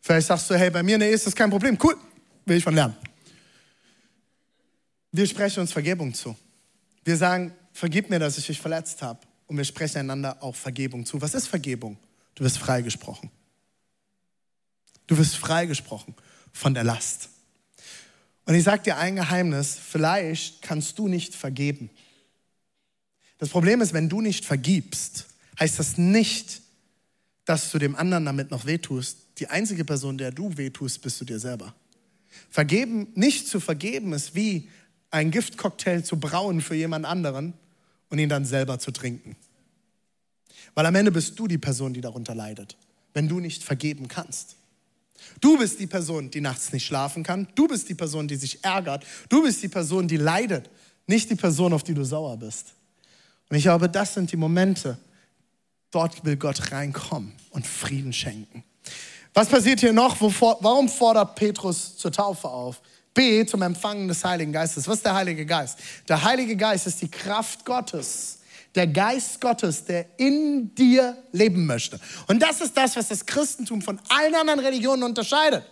Vielleicht 0.01 0.27
sagst 0.27 0.49
du, 0.49 0.55
hey, 0.55 0.69
bei 0.69 0.81
mir 0.81 0.95
in 0.95 1.01
der 1.01 1.09
Ehe 1.09 1.15
ist 1.15 1.27
das 1.27 1.35
kein 1.35 1.49
Problem. 1.49 1.77
Cool, 1.81 1.95
will 2.45 2.57
ich 2.57 2.63
von 2.63 2.73
lernen. 2.73 2.95
Wir 5.11 5.25
sprechen 5.25 5.61
uns 5.61 5.71
Vergebung 5.71 6.13
zu. 6.13 6.35
Wir 7.03 7.17
sagen, 7.17 7.53
vergib 7.73 8.09
mir, 8.09 8.19
dass 8.19 8.37
ich 8.37 8.47
dich 8.47 8.59
verletzt 8.59 9.01
habe. 9.01 9.19
Und 9.47 9.57
wir 9.57 9.63
sprechen 9.63 9.97
einander 9.97 10.43
auch 10.43 10.55
Vergebung 10.55 11.05
zu. 11.05 11.21
Was 11.21 11.33
ist 11.33 11.47
Vergebung? 11.47 11.97
Du 12.35 12.43
wirst 12.43 12.59
freigesprochen. 12.59 13.31
Du 15.07 15.17
wirst 15.17 15.37
freigesprochen 15.37 16.13
von 16.53 16.73
der 16.73 16.83
Last. 16.83 17.29
Und 18.45 18.53
ich 18.53 18.63
sage 18.63 18.83
dir 18.83 18.97
ein 18.97 19.15
Geheimnis, 19.15 19.75
vielleicht 19.75 20.61
kannst 20.61 20.99
du 20.99 21.07
nicht 21.07 21.35
vergeben. 21.35 21.89
Das 23.39 23.49
Problem 23.49 23.81
ist, 23.81 23.93
wenn 23.93 24.09
du 24.09 24.21
nicht 24.21 24.45
vergibst, 24.45 25.27
heißt 25.59 25.79
das 25.79 25.97
nicht, 25.97 26.61
dass 27.45 27.71
du 27.71 27.79
dem 27.79 27.95
anderen 27.95 28.25
damit 28.25 28.51
noch 28.51 28.65
wehtust. 28.65 29.17
Die 29.39 29.47
einzige 29.47 29.85
Person, 29.85 30.17
der 30.17 30.31
du 30.31 30.57
wehtust, 30.57 31.01
bist 31.01 31.19
du 31.21 31.25
dir 31.25 31.39
selber. 31.39 31.73
Vergeben, 32.49 33.07
nicht 33.15 33.47
zu 33.47 33.59
vergeben, 33.59 34.13
ist 34.13 34.35
wie 34.35 34.69
ein 35.11 35.31
Giftcocktail 35.31 36.03
zu 36.03 36.19
brauen 36.19 36.61
für 36.61 36.75
jemand 36.75 37.05
anderen 37.05 37.53
und 38.09 38.19
ihn 38.19 38.29
dann 38.29 38.45
selber 38.45 38.79
zu 38.79 38.91
trinken. 38.91 39.35
Weil 40.75 40.85
am 40.85 40.95
Ende 40.95 41.11
bist 41.11 41.37
du 41.37 41.47
die 41.47 41.57
Person, 41.57 41.93
die 41.93 42.01
darunter 42.01 42.35
leidet, 42.35 42.77
wenn 43.13 43.27
du 43.27 43.39
nicht 43.39 43.63
vergeben 43.63 44.07
kannst. 44.07 44.55
Du 45.41 45.57
bist 45.57 45.79
die 45.79 45.87
Person, 45.87 46.31
die 46.31 46.41
nachts 46.41 46.71
nicht 46.71 46.85
schlafen 46.85 47.23
kann. 47.23 47.47
Du 47.55 47.67
bist 47.67 47.89
die 47.89 47.95
Person, 47.95 48.27
die 48.27 48.35
sich 48.35 48.63
ärgert. 48.63 49.05
Du 49.27 49.43
bist 49.43 49.61
die 49.61 49.67
Person, 49.67 50.07
die 50.07 50.17
leidet. 50.17 50.69
Nicht 51.07 51.29
die 51.29 51.35
Person, 51.35 51.73
auf 51.73 51.83
die 51.83 51.93
du 51.93 52.03
sauer 52.03 52.37
bist. 52.37 52.73
Und 53.49 53.57
ich 53.57 53.63
glaube, 53.63 53.89
das 53.89 54.13
sind 54.13 54.31
die 54.31 54.37
Momente, 54.37 54.97
dort 55.91 56.23
will 56.23 56.37
Gott 56.37 56.71
reinkommen 56.71 57.33
und 57.49 57.65
Frieden 57.65 58.13
schenken. 58.13 58.63
Was 59.33 59.47
passiert 59.47 59.79
hier 59.79 59.93
noch? 59.93 60.19
warum 60.21 60.89
fordert 60.89 61.35
Petrus 61.35 61.97
zur 61.97 62.11
Taufe 62.11 62.47
auf? 62.47 62.81
B, 63.13 63.45
zum 63.45 63.61
Empfangen 63.61 64.07
des 64.07 64.23
Heiligen 64.23 64.51
Geistes. 64.51 64.87
Was 64.87 64.97
ist 64.97 65.05
der 65.05 65.15
Heilige 65.15 65.45
Geist? 65.45 65.79
Der 66.07 66.23
Heilige 66.23 66.55
Geist 66.55 66.87
ist 66.87 67.01
die 67.01 67.09
Kraft 67.09 67.65
Gottes, 67.65 68.39
der 68.75 68.87
Geist 68.87 69.41
Gottes, 69.41 69.85
der 69.85 70.05
in 70.17 70.73
dir 70.75 71.17
leben 71.31 71.65
möchte. 71.65 71.99
Und 72.27 72.39
das 72.39 72.61
ist 72.61 72.77
das, 72.77 72.95
was 72.95 73.07
das 73.07 73.25
Christentum 73.25 73.81
von 73.81 73.99
allen 74.09 74.35
anderen 74.35 74.59
Religionen 74.59 75.03
unterscheidet. 75.03 75.63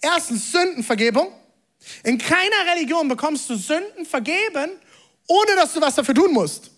Erstens 0.00 0.50
Sündenvergebung. 0.52 1.28
In 2.02 2.18
keiner 2.18 2.72
Religion 2.74 3.08
bekommst 3.08 3.48
du 3.50 3.56
Sünden 3.56 4.06
vergeben, 4.06 4.70
ohne 5.26 5.56
dass 5.56 5.74
du 5.74 5.80
was 5.80 5.94
dafür 5.94 6.14
tun 6.14 6.32
musst. 6.32 6.70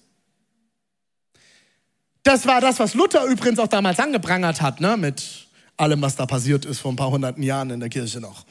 Das 2.23 2.45
war 2.45 2.61
das, 2.61 2.81
was 2.81 2.95
Luther 2.95 3.25
übrigens 3.25 3.61
auch 3.61 3.69
damals 3.69 4.01
angeprangert 4.01 4.61
hat, 4.61 4.81
ne, 4.81 4.97
mit 4.97 5.47
allem, 5.77 6.03
was 6.03 6.17
da 6.17 6.27
passiert 6.27 6.65
ist 6.65 6.81
vor 6.81 6.93
ein 6.93 6.97
paar 6.97 7.11
hunderten 7.11 7.43
Jahren 7.43 7.71
in 7.71 7.79
der 7.79 7.89
Kirche 7.89 8.21
noch. 8.21 8.45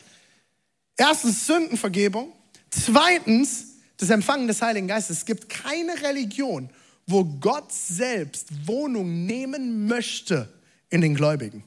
Erstens 0.97 1.45
Sündenvergebung. 1.45 2.31
Zweitens 2.69 3.75
das 3.97 4.09
Empfangen 4.09 4.47
des 4.47 4.61
Heiligen 4.61 4.87
Geistes. 4.87 5.19
Es 5.19 5.25
gibt 5.25 5.49
keine 5.49 6.01
Religion, 6.01 6.69
wo 7.07 7.23
Gott 7.23 7.71
selbst 7.71 8.67
Wohnung 8.67 9.25
nehmen 9.25 9.87
möchte 9.87 10.51
in 10.89 11.01
den 11.01 11.15
Gläubigen. 11.15 11.63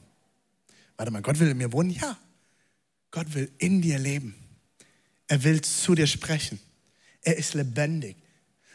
Warte 0.97 1.11
mal, 1.11 1.21
Gott 1.21 1.39
will 1.39 1.49
in 1.49 1.57
mir 1.57 1.71
wohnen? 1.71 1.91
Ja. 1.91 2.17
Gott 3.11 3.33
will 3.33 3.51
in 3.57 3.81
dir 3.81 3.97
leben. 3.97 4.35
Er 5.27 5.43
will 5.43 5.61
zu 5.61 5.95
dir 5.95 6.07
sprechen. 6.07 6.59
Er 7.21 7.37
ist 7.37 7.53
lebendig. 7.53 8.17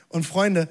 Und 0.08 0.24
Freunde, 0.24 0.68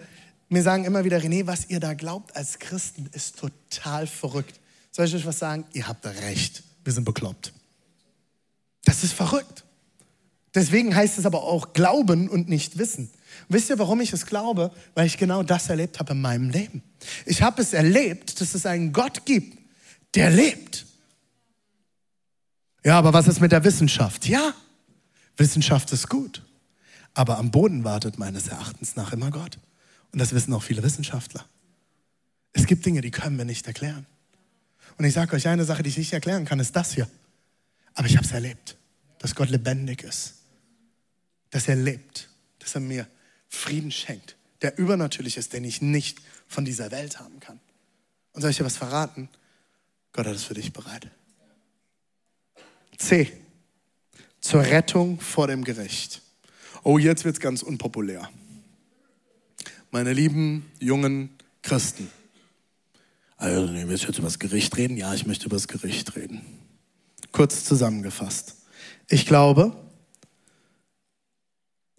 mir 0.50 0.64
sagen 0.64 0.86
immer 0.86 1.04
wieder, 1.04 1.20
René, 1.20 1.48
was 1.48 1.70
ihr 1.70 1.80
da 1.80 1.94
glaubt 1.94 2.36
als 2.36 2.60
Christen, 2.60 3.10
ist 3.14 3.38
total 3.38 4.08
verrückt. 4.08 4.60
Soll 4.92 5.06
ich 5.06 5.16
euch 5.16 5.26
was 5.26 5.40
sagen? 5.40 5.66
Ihr 5.74 5.88
habt 5.88 6.06
recht. 6.06 6.64
Wir 6.84 6.94
sind 6.94 7.06
bekloppt. 7.06 7.54
Das 8.86 9.04
ist 9.04 9.14
verrückt. 9.14 9.64
Deswegen 10.56 10.96
heißt 10.96 11.18
es 11.18 11.26
aber 11.26 11.44
auch 11.44 11.74
Glauben 11.74 12.30
und 12.30 12.48
nicht 12.48 12.78
Wissen. 12.78 13.10
Wisst 13.50 13.70
ihr, 13.70 13.80
warum 13.80 14.02
ich 14.02 14.14
es 14.14 14.26
glaube? 14.26 14.72
Weil 14.94 15.08
ich 15.08 15.18
genau 15.18 15.42
das 15.42 15.70
erlebt 15.70 16.00
habe 16.00 16.14
in 16.14 16.22
meinem 16.22 16.50
Leben. 16.50 16.84
Ich 17.26 17.42
habe 17.42 17.62
es 17.62 17.74
erlebt, 17.74 18.40
dass 18.40 18.54
es 18.54 18.66
einen 18.66 18.94
Gott 18.94 19.26
gibt, 19.26 19.58
der 20.14 20.30
lebt. 20.30 20.86
Ja, 22.84 23.00
aber 23.00 23.14
was 23.14 23.28
ist 23.28 23.42
mit 23.42 23.52
der 23.52 23.64
Wissenschaft? 23.64 24.28
Ja, 24.28 24.54
Wissenschaft 25.38 25.92
ist 25.92 26.10
gut. 26.10 26.44
Aber 27.16 27.38
am 27.38 27.50
Boden 27.50 27.84
wartet 27.84 28.20
meines 28.20 28.48
Erachtens 28.48 28.96
nach 28.96 29.12
immer 29.14 29.32
Gott. 29.32 29.58
Und 30.12 30.20
das 30.20 30.34
wissen 30.34 30.54
auch 30.54 30.64
viele 30.64 30.84
Wissenschaftler. 30.84 31.46
Es 32.52 32.68
gibt 32.68 32.86
Dinge, 32.86 33.02
die 33.02 33.12
können 33.12 33.38
wir 33.38 33.46
nicht 33.46 33.66
erklären. 33.66 34.06
Und 34.98 35.06
ich 35.06 35.14
sage 35.14 35.36
euch, 35.36 35.48
eine 35.48 35.66
Sache, 35.66 35.82
die 35.82 35.90
ich 35.90 35.98
nicht 35.98 36.14
erklären 36.14 36.46
kann, 36.46 36.60
ist 36.60 36.76
das 36.76 36.94
hier. 36.94 37.08
Aber 37.96 38.08
ich 38.08 38.16
habe 38.16 38.26
es 38.26 38.32
erlebt, 38.32 38.78
dass 39.18 39.34
Gott 39.34 39.50
lebendig 39.50 40.04
ist 40.04 40.43
dass 41.54 41.68
er 41.68 41.76
lebt, 41.76 42.30
dass 42.58 42.74
er 42.74 42.82
mir 42.82 43.08
Frieden 43.48 43.92
schenkt, 43.92 44.36
der 44.64 44.80
übernatürlich 44.80 45.38
ist, 45.38 45.54
den 45.54 45.64
ich 45.64 45.84
nicht 45.84 46.20
von 46.48 46.66
dieser 46.66 46.90
Welt 46.90 47.20
haben 47.20 47.40
kann. 47.40 47.60
Und 48.34 48.42
soll 48.42 48.50
ich 48.50 48.58
dir 48.58 48.66
was 48.66 48.78
verraten? 48.78 49.30
Gott 50.14 50.26
hat 50.26 50.34
es 50.34 50.46
für 50.46 50.56
dich 50.56 50.74
bereit. 50.74 51.12
C. 52.98 53.32
Zur 54.42 54.62
Rettung 54.62 55.20
vor 55.20 55.46
dem 55.46 55.64
Gericht. 55.64 56.24
Oh, 56.82 56.98
jetzt 56.98 57.24
wird 57.24 57.36
es 57.36 57.40
ganz 57.40 57.62
unpopulär. 57.62 58.28
Meine 59.92 60.12
lieben 60.12 60.72
jungen 60.80 61.38
Christen. 61.62 62.10
Also, 63.38 63.72
ihr 63.72 63.86
müsst 63.86 64.06
jetzt 64.06 64.18
über 64.18 64.28
das 64.28 64.40
Gericht 64.40 64.76
reden? 64.76 64.98
Ja, 64.98 65.14
ich 65.14 65.28
möchte 65.28 65.46
über 65.46 65.56
das 65.56 65.68
Gericht 65.68 66.16
reden. 66.16 66.42
Kurz 67.32 67.64
zusammengefasst. 67.64 68.56
Ich 69.08 69.28
glaube, 69.28 69.78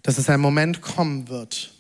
dass 0.05 0.19
es 0.19 0.29
ein 0.29 0.41
Moment 0.41 0.83
kommen 0.83 1.29
wird, 1.29 1.73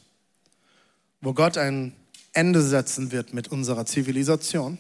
wo 1.20 1.34
Gott 1.34 1.56
ein 1.56 1.92
Ende 2.32 2.62
setzen 2.62 3.12
wird 3.12 3.34
mit 3.34 3.48
unserer 3.48 3.86
Zivilisation. 3.86 4.78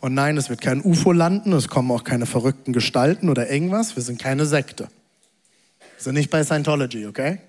Und 0.00 0.14
nein, 0.14 0.36
es 0.36 0.48
wird 0.48 0.60
kein 0.60 0.80
UFO 0.82 1.12
landen, 1.12 1.52
es 1.52 1.68
kommen 1.68 1.90
auch 1.90 2.04
keine 2.04 2.26
verrückten 2.26 2.72
Gestalten 2.72 3.28
oder 3.28 3.50
irgendwas. 3.50 3.96
Wir 3.96 4.02
sind 4.02 4.20
keine 4.20 4.46
Sekte. 4.46 4.88
Wir 5.80 6.02
sind 6.04 6.14
nicht 6.14 6.30
bei 6.30 6.44
Scientology, 6.44 7.06
okay? 7.06 7.40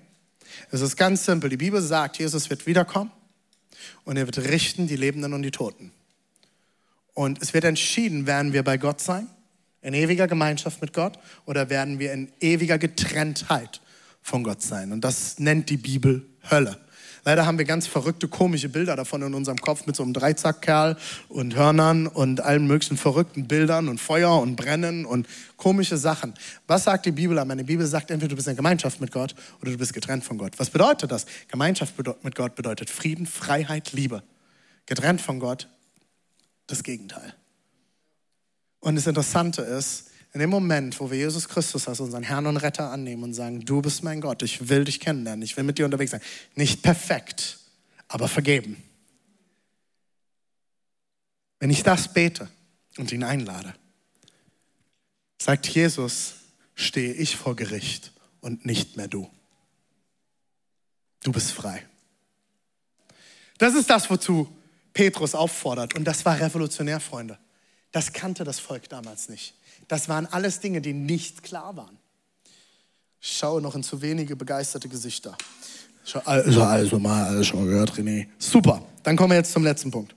Es 0.72 0.80
ist 0.80 0.96
ganz 0.96 1.24
simpel. 1.24 1.50
Die 1.50 1.56
Bibel 1.56 1.80
sagt, 1.80 2.18
Jesus 2.18 2.50
wird 2.50 2.66
wiederkommen 2.66 3.12
und 4.04 4.16
er 4.16 4.26
wird 4.26 4.38
richten 4.38 4.88
die 4.88 4.96
Lebenden 4.96 5.32
und 5.32 5.42
die 5.42 5.52
Toten. 5.52 5.92
Und 7.14 7.40
es 7.40 7.54
wird 7.54 7.64
entschieden, 7.64 8.26
werden 8.26 8.52
wir 8.52 8.64
bei 8.64 8.76
Gott 8.76 9.00
sein, 9.00 9.28
in 9.82 9.94
ewiger 9.94 10.26
Gemeinschaft 10.26 10.80
mit 10.82 10.92
Gott, 10.92 11.16
oder 11.46 11.70
werden 11.70 12.00
wir 12.00 12.12
in 12.12 12.30
ewiger 12.40 12.78
Getrenntheit 12.78 13.80
von 14.22 14.44
Gott 14.44 14.62
sein. 14.62 14.92
Und 14.92 15.02
das 15.02 15.38
nennt 15.38 15.70
die 15.70 15.76
Bibel 15.76 16.26
Hölle. 16.50 16.78
Leider 17.24 17.44
haben 17.44 17.58
wir 17.58 17.66
ganz 17.66 17.86
verrückte, 17.86 18.28
komische 18.28 18.68
Bilder 18.68 18.96
davon 18.96 19.22
in 19.22 19.34
unserem 19.34 19.58
Kopf 19.58 19.86
mit 19.86 19.94
so 19.94 20.02
einem 20.02 20.14
Dreizackkerl 20.14 20.96
und 21.28 21.54
Hörnern 21.54 22.06
und 22.06 22.40
allen 22.40 22.66
möglichen 22.66 22.96
verrückten 22.96 23.46
Bildern 23.46 23.88
und 23.88 24.00
Feuer 24.00 24.40
und 24.40 24.56
Brennen 24.56 25.04
und 25.04 25.26
komische 25.56 25.98
Sachen. 25.98 26.32
Was 26.66 26.84
sagt 26.84 27.04
die 27.04 27.10
Bibel 27.10 27.38
an? 27.38 27.56
Die 27.58 27.64
Bibel 27.64 27.86
sagt 27.86 28.10
entweder 28.10 28.30
du 28.30 28.36
bist 28.36 28.48
in 28.48 28.56
Gemeinschaft 28.56 29.00
mit 29.00 29.12
Gott 29.12 29.34
oder 29.60 29.70
du 29.70 29.76
bist 29.76 29.92
getrennt 29.92 30.24
von 30.24 30.38
Gott. 30.38 30.58
Was 30.58 30.70
bedeutet 30.70 31.10
das? 31.10 31.26
Gemeinschaft 31.48 31.94
mit 32.22 32.34
Gott 32.34 32.54
bedeutet 32.54 32.88
Frieden, 32.88 33.26
Freiheit, 33.26 33.92
Liebe. 33.92 34.22
Getrennt 34.86 35.20
von 35.20 35.40
Gott 35.40 35.68
das 36.66 36.82
Gegenteil. 36.82 37.34
Und 38.80 38.94
das 38.94 39.06
Interessante 39.06 39.62
ist, 39.62 40.09
in 40.32 40.40
dem 40.40 40.50
Moment, 40.50 40.98
wo 41.00 41.10
wir 41.10 41.18
Jesus 41.18 41.48
Christus 41.48 41.88
als 41.88 42.00
unseren 42.00 42.22
Herrn 42.22 42.46
und 42.46 42.56
Retter 42.56 42.90
annehmen 42.90 43.24
und 43.24 43.34
sagen, 43.34 43.64
du 43.64 43.82
bist 43.82 44.04
mein 44.04 44.20
Gott, 44.20 44.42
ich 44.42 44.68
will 44.68 44.84
dich 44.84 45.00
kennenlernen, 45.00 45.42
ich 45.42 45.56
will 45.56 45.64
mit 45.64 45.78
dir 45.78 45.84
unterwegs 45.84 46.12
sein. 46.12 46.20
Nicht 46.54 46.82
perfekt, 46.82 47.58
aber 48.06 48.28
vergeben. 48.28 48.82
Wenn 51.58 51.70
ich 51.70 51.82
das 51.82 52.12
bete 52.12 52.48
und 52.96 53.12
ihn 53.12 53.24
einlade, 53.24 53.74
sagt 55.38 55.66
Jesus, 55.68 56.34
stehe 56.74 57.12
ich 57.12 57.36
vor 57.36 57.56
Gericht 57.56 58.12
und 58.40 58.64
nicht 58.64 58.96
mehr 58.96 59.08
du. 59.08 59.28
Du 61.22 61.32
bist 61.32 61.52
frei. 61.52 61.86
Das 63.58 63.74
ist 63.74 63.90
das, 63.90 64.08
wozu 64.08 64.48
Petrus 64.94 65.34
auffordert. 65.34 65.94
Und 65.94 66.04
das 66.04 66.24
war 66.24 66.40
revolutionär, 66.40 67.00
Freunde. 67.00 67.38
Das 67.92 68.12
kannte 68.12 68.44
das 68.44 68.58
Volk 68.58 68.88
damals 68.88 69.28
nicht. 69.28 69.54
Das 69.90 70.08
waren 70.08 70.26
alles 70.26 70.60
Dinge, 70.60 70.80
die 70.80 70.92
nicht 70.92 71.42
klar 71.42 71.76
waren. 71.76 71.98
Ich 73.20 73.36
schaue 73.36 73.60
noch 73.60 73.74
in 73.74 73.82
zu 73.82 74.00
wenige 74.00 74.36
begeisterte 74.36 74.88
Gesichter. 74.88 75.36
Also, 76.24 76.62
also 76.62 77.00
mal 77.00 77.24
alles 77.24 77.48
schon 77.48 77.66
gehört, 77.66 77.94
René. 77.94 78.28
Super. 78.38 78.86
Dann 79.02 79.16
kommen 79.16 79.30
wir 79.30 79.38
jetzt 79.38 79.50
zum 79.50 79.64
letzten 79.64 79.90
Punkt. 79.90 80.14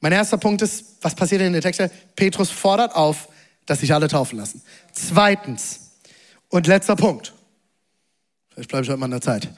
Mein 0.00 0.10
erster 0.10 0.38
Punkt 0.38 0.60
ist, 0.62 0.96
was 1.02 1.14
passiert 1.14 1.42
in 1.42 1.52
der 1.52 1.62
Texte? 1.62 1.88
Petrus 2.16 2.50
fordert 2.50 2.96
auf, 2.96 3.28
dass 3.64 3.78
sich 3.78 3.94
alle 3.94 4.08
taufen 4.08 4.38
lassen. 4.38 4.60
Zweitens 4.92 5.92
und 6.48 6.66
letzter 6.66 6.96
Punkt. 6.96 7.32
Vielleicht 8.50 8.70
bleibe 8.70 8.82
ich 8.82 8.90
heute 8.90 8.98
mal 8.98 9.06
in 9.06 9.12
der 9.12 9.20
Zeit. 9.20 9.48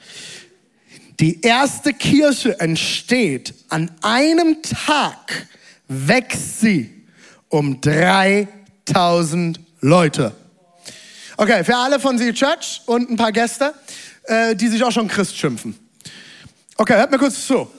Die 1.19 1.41
erste 1.41 1.91
Kirche 1.91 2.59
entsteht 2.59 3.55
an 3.69 3.89
einem 4.03 4.61
Tag, 4.61 5.47
wächst 5.87 6.59
sie 6.59 6.96
um 7.49 7.79
3000 7.81 9.59
Leute. 9.81 10.35
Okay, 11.37 11.63
für 11.63 11.75
alle 11.75 11.99
von 11.99 12.17
Sie 12.17 12.33
Church 12.33 12.81
und 12.85 13.09
ein 13.09 13.15
paar 13.15 13.31
Gäste, 13.31 13.73
äh, 14.23 14.55
die 14.55 14.67
sich 14.67 14.83
auch 14.83 14.91
schon 14.91 15.07
Christ 15.07 15.37
schimpfen. 15.37 15.77
Okay, 16.77 16.95
hört 16.95 17.11
mir 17.11 17.19
kurz 17.19 17.45
zu. 17.45 17.71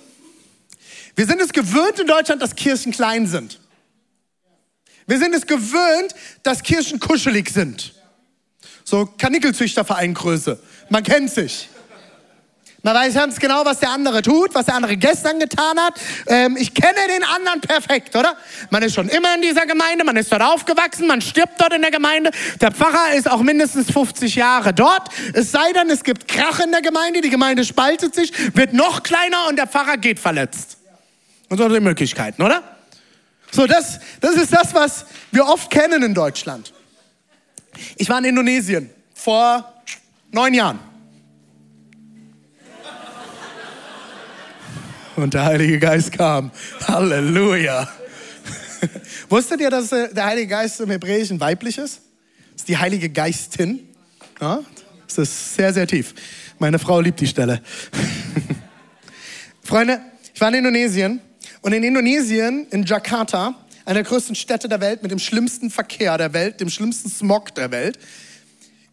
Wir 1.17 1.27
sind 1.27 1.41
es 1.41 1.53
gewöhnt 1.53 1.99
in 1.99 2.07
Deutschland, 2.07 2.41
dass 2.41 2.55
Kirchen 2.55 2.93
klein 2.93 3.27
sind. 3.27 3.59
Wir 5.07 5.19
sind 5.19 5.35
es 5.35 5.47
gewöhnt, 5.47 6.15
dass 6.43 6.63
Kirchen 6.63 7.01
kuschelig 7.01 7.51
sind. 7.51 7.95
So 8.85 9.07
Kanickelzüchtervereingröße. 9.07 10.61
Man 10.91 11.03
kennt 11.03 11.31
sich. 11.31 11.69
Man 12.89 12.97
weiß 12.97 13.13
ganz 13.13 13.39
genau, 13.39 13.67
was 13.67 13.81
der 13.81 13.91
andere 13.91 14.23
tut, 14.23 14.55
was 14.55 14.65
der 14.65 14.75
andere 14.75 14.97
gestern 14.97 15.39
getan 15.39 15.79
hat. 15.79 16.01
Ähm, 16.27 16.57
ich 16.59 16.73
kenne 16.73 16.97
den 17.15 17.23
anderen 17.23 17.61
perfekt, 17.61 18.17
oder? 18.17 18.35
Man 18.71 18.83
ist 18.83 18.95
schon 18.95 19.11
immer 19.11 19.35
in 19.35 19.43
dieser 19.43 19.67
Gemeinde, 19.67 20.07
man 20.07 20.17
ist 20.17 20.33
dort 20.33 20.41
aufgewachsen, 20.41 21.07
man 21.07 21.21
stirbt 21.21 21.61
dort 21.61 21.75
in 21.75 21.83
der 21.83 21.91
Gemeinde. 21.91 22.31
Der 22.63 22.73
Pfarrer 22.73 23.13
ist 23.15 23.31
auch 23.31 23.43
mindestens 23.43 23.91
50 23.91 24.37
Jahre 24.37 24.73
dort. 24.73 25.11
Es 25.35 25.53
sei 25.53 25.71
denn, 25.75 25.91
es 25.91 26.03
gibt 26.03 26.29
Krach 26.29 26.61
in 26.61 26.73
der 26.73 26.81
Gemeinde, 26.81 27.21
die 27.21 27.29
Gemeinde 27.29 27.63
spaltet 27.63 28.15
sich, 28.15 28.33
wird 28.57 28.73
noch 28.73 29.03
kleiner 29.03 29.49
und 29.51 29.59
der 29.59 29.67
Pfarrer 29.67 29.99
geht 29.99 30.19
verletzt. 30.19 30.79
Und 31.51 31.59
so 31.59 31.69
die 31.69 31.81
Möglichkeiten, 31.81 32.41
oder? 32.41 32.63
So, 33.51 33.67
das, 33.67 34.01
das 34.23 34.35
ist 34.37 34.51
das, 34.51 34.73
was 34.73 35.05
wir 35.31 35.45
oft 35.45 35.69
kennen 35.71 36.03
in 36.03 36.15
Deutschland. 36.15 36.73
Ich 37.97 38.09
war 38.09 38.17
in 38.21 38.25
Indonesien 38.25 38.89
vor 39.13 39.75
neun 40.31 40.55
Jahren. 40.55 40.88
Und 45.23 45.35
der 45.35 45.45
Heilige 45.45 45.79
Geist 45.79 46.13
kam. 46.13 46.51
Halleluja. 46.87 47.89
Wusstet 49.29 49.61
ihr, 49.61 49.71
dass 49.71 49.91
der 49.91 50.25
Heilige 50.25 50.49
Geist 50.49 50.81
im 50.81 50.91
Hebräischen 50.91 51.41
weiblich 51.41 51.79
ist? 51.79 52.01
Das 52.53 52.63
ist 52.63 52.69
die 52.69 52.79
Heilige 52.79 53.09
Geistin. 53.11 53.81
Ja, 54.41 54.61
das 55.07 55.19
ist 55.19 55.55
sehr, 55.57 55.73
sehr 55.73 55.87
tief. 55.87 56.15
Meine 56.59 56.79
Frau 56.79 57.01
liebt 57.01 57.21
die 57.21 57.27
Stelle. 57.27 57.61
Freunde, 59.63 60.01
ich 60.33 60.41
war 60.41 60.49
in 60.49 60.55
Indonesien 60.55 61.21
und 61.63 61.73
in 61.73 61.83
Indonesien, 61.83 62.67
in 62.71 62.85
Jakarta, 62.85 63.55
einer 63.85 63.95
der 63.95 64.05
größten 64.05 64.35
Städte 64.35 64.69
der 64.69 64.81
Welt 64.81 65.03
mit 65.03 65.11
dem 65.11 65.19
schlimmsten 65.19 65.71
Verkehr 65.71 66.17
der 66.17 66.33
Welt, 66.33 66.61
dem 66.61 66.71
schlimmsten 66.71 67.11
Smog 67.11 67.55
der 67.55 67.71
Welt, 67.71 67.99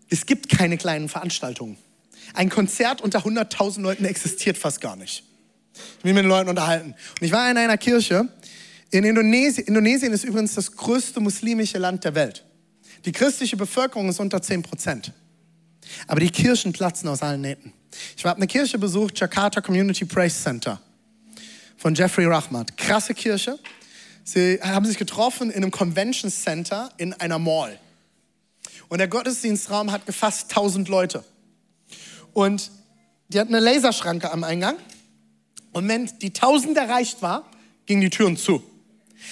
es 0.10 0.26
gibt 0.26 0.50
keine 0.50 0.78
kleinen 0.78 1.10
Veranstaltungen. 1.10 1.78
Ein 2.34 2.50
Konzert 2.50 3.02
unter 3.02 3.20
100.000 3.20 3.82
Leuten 3.82 4.06
existiert 4.06 4.58
fast 4.58 4.82
gar 4.82 4.96
nicht. 4.96 5.24
Ich 6.00 6.04
will 6.04 6.14
mit 6.14 6.24
den 6.24 6.30
Leuten 6.30 6.50
unterhalten. 6.50 6.96
Und 7.20 7.26
ich 7.26 7.32
war 7.32 7.50
in 7.50 7.58
einer 7.58 7.78
Kirche 7.78 8.28
in 8.92 9.04
Indonesien. 9.04 9.68
Indonesien 9.68 10.14
ist 10.14 10.24
übrigens 10.24 10.56
das 10.56 10.72
größte 10.72 11.20
muslimische 11.20 11.78
Land 11.78 12.04
der 12.04 12.16
Welt. 12.16 12.46
Die 13.06 13.12
christliche 13.12 13.58
Bevölkerung 13.58 14.10
ist 14.10 14.20
unter 14.20 14.42
10 14.42 14.64
Prozent. 14.64 15.12
Aber 16.08 16.20
die 16.20 16.30
Kirchen 16.30 16.74
platzen 16.74 17.10
aus 17.10 17.22
allen 17.22 17.42
Nähten. 17.42 17.74
Ich 18.18 18.26
habe 18.26 18.38
eine 18.38 18.48
Kirche 18.48 18.78
besucht, 18.78 19.20
Jakarta 19.20 19.62
Community 19.62 20.06
Praise 20.06 20.42
Center 20.42 20.82
von 21.78 21.94
Jeffrey 21.94 22.26
Rahmat. 22.26 22.78
Krasse 22.78 23.14
Kirche. 23.14 23.60
Sie 24.24 24.60
haben 24.62 24.86
sich 24.86 24.98
getroffen 24.98 25.52
in 25.52 25.58
einem 25.58 25.72
Convention 25.72 26.32
Center 26.32 26.90
in 26.98 27.14
einer 27.14 27.38
Mall. 27.38 27.78
Und 28.88 28.98
der 28.98 29.08
Gottesdienstraum 29.08 29.92
hat 29.92 30.06
gefasst 30.06 30.50
1000 30.50 30.90
Leute. 30.90 31.24
Und 32.34 32.72
die 33.30 33.40
hatten 33.40 33.54
eine 33.54 33.64
Laserschranke 33.64 34.32
am 34.32 34.44
Eingang. 34.44 34.78
Und 35.76 35.90
wenn 35.90 36.10
die 36.22 36.28
1000 36.28 36.78
erreicht 36.78 37.22
war, 37.22 37.52
gingen 37.86 38.00
die 38.00 38.10
Türen 38.10 38.38
zu. 38.38 38.64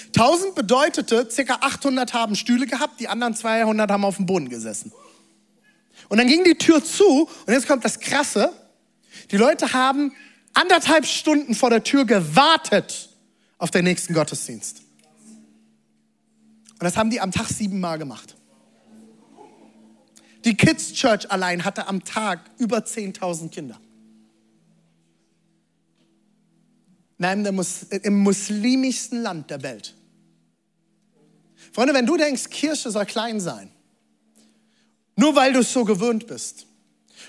1000 0.08 0.56
bedeutete, 0.56 1.26
ca. 1.26 1.54
800 1.62 2.14
haben 2.14 2.36
Stühle 2.36 2.68
gehabt, 2.68 3.00
die 3.00 3.08
anderen 3.08 3.34
200 3.34 3.90
haben 3.90 4.04
auf 4.04 4.18
dem 4.18 4.26
Boden 4.26 4.50
gesessen. 4.50 4.92
Und 6.10 6.18
dann 6.18 6.28
ging 6.28 6.44
die 6.44 6.56
Tür 6.56 6.84
zu 6.84 7.30
und 7.46 7.54
jetzt 7.54 7.66
kommt 7.66 7.86
das 7.86 8.02
Krasse. 8.02 8.52
Die 9.32 9.38
Leute 9.38 9.72
haben 9.72 10.12
anderthalb 10.54 11.06
Stunden 11.06 11.56
vor 11.56 11.70
der 11.70 11.82
Tür 11.82 12.04
gewartet 12.04 13.08
auf 13.58 13.72
den 13.72 13.86
nächsten 13.86 14.14
Gottesdienst. 14.14 14.82
Und 16.74 16.84
das 16.84 16.98
haben 16.98 17.10
die 17.10 17.22
am 17.22 17.32
Tag 17.32 17.48
siebenmal 17.48 17.98
gemacht. 17.98 18.36
Die 20.44 20.58
Kids 20.58 20.92
Church 20.92 21.32
allein 21.32 21.64
hatte 21.64 21.88
am 21.88 22.04
Tag 22.04 22.42
über 22.58 22.80
10.000 22.80 23.50
Kinder. 23.50 23.80
Nein, 27.18 27.46
im 27.46 28.20
muslimischsten 28.20 29.22
Land 29.22 29.50
der 29.50 29.62
Welt. 29.64 29.94
Freunde, 31.72 31.94
wenn 31.94 32.06
du 32.06 32.18
denkst, 32.18 32.50
Kirche 32.50 32.92
soll 32.92 33.06
klein 33.06 33.40
sein, 33.40 33.70
nur 35.16 35.36
weil 35.36 35.54
du 35.54 35.60
es 35.60 35.72
so 35.72 35.86
gewöhnt 35.86 36.28
bist, 36.28 36.68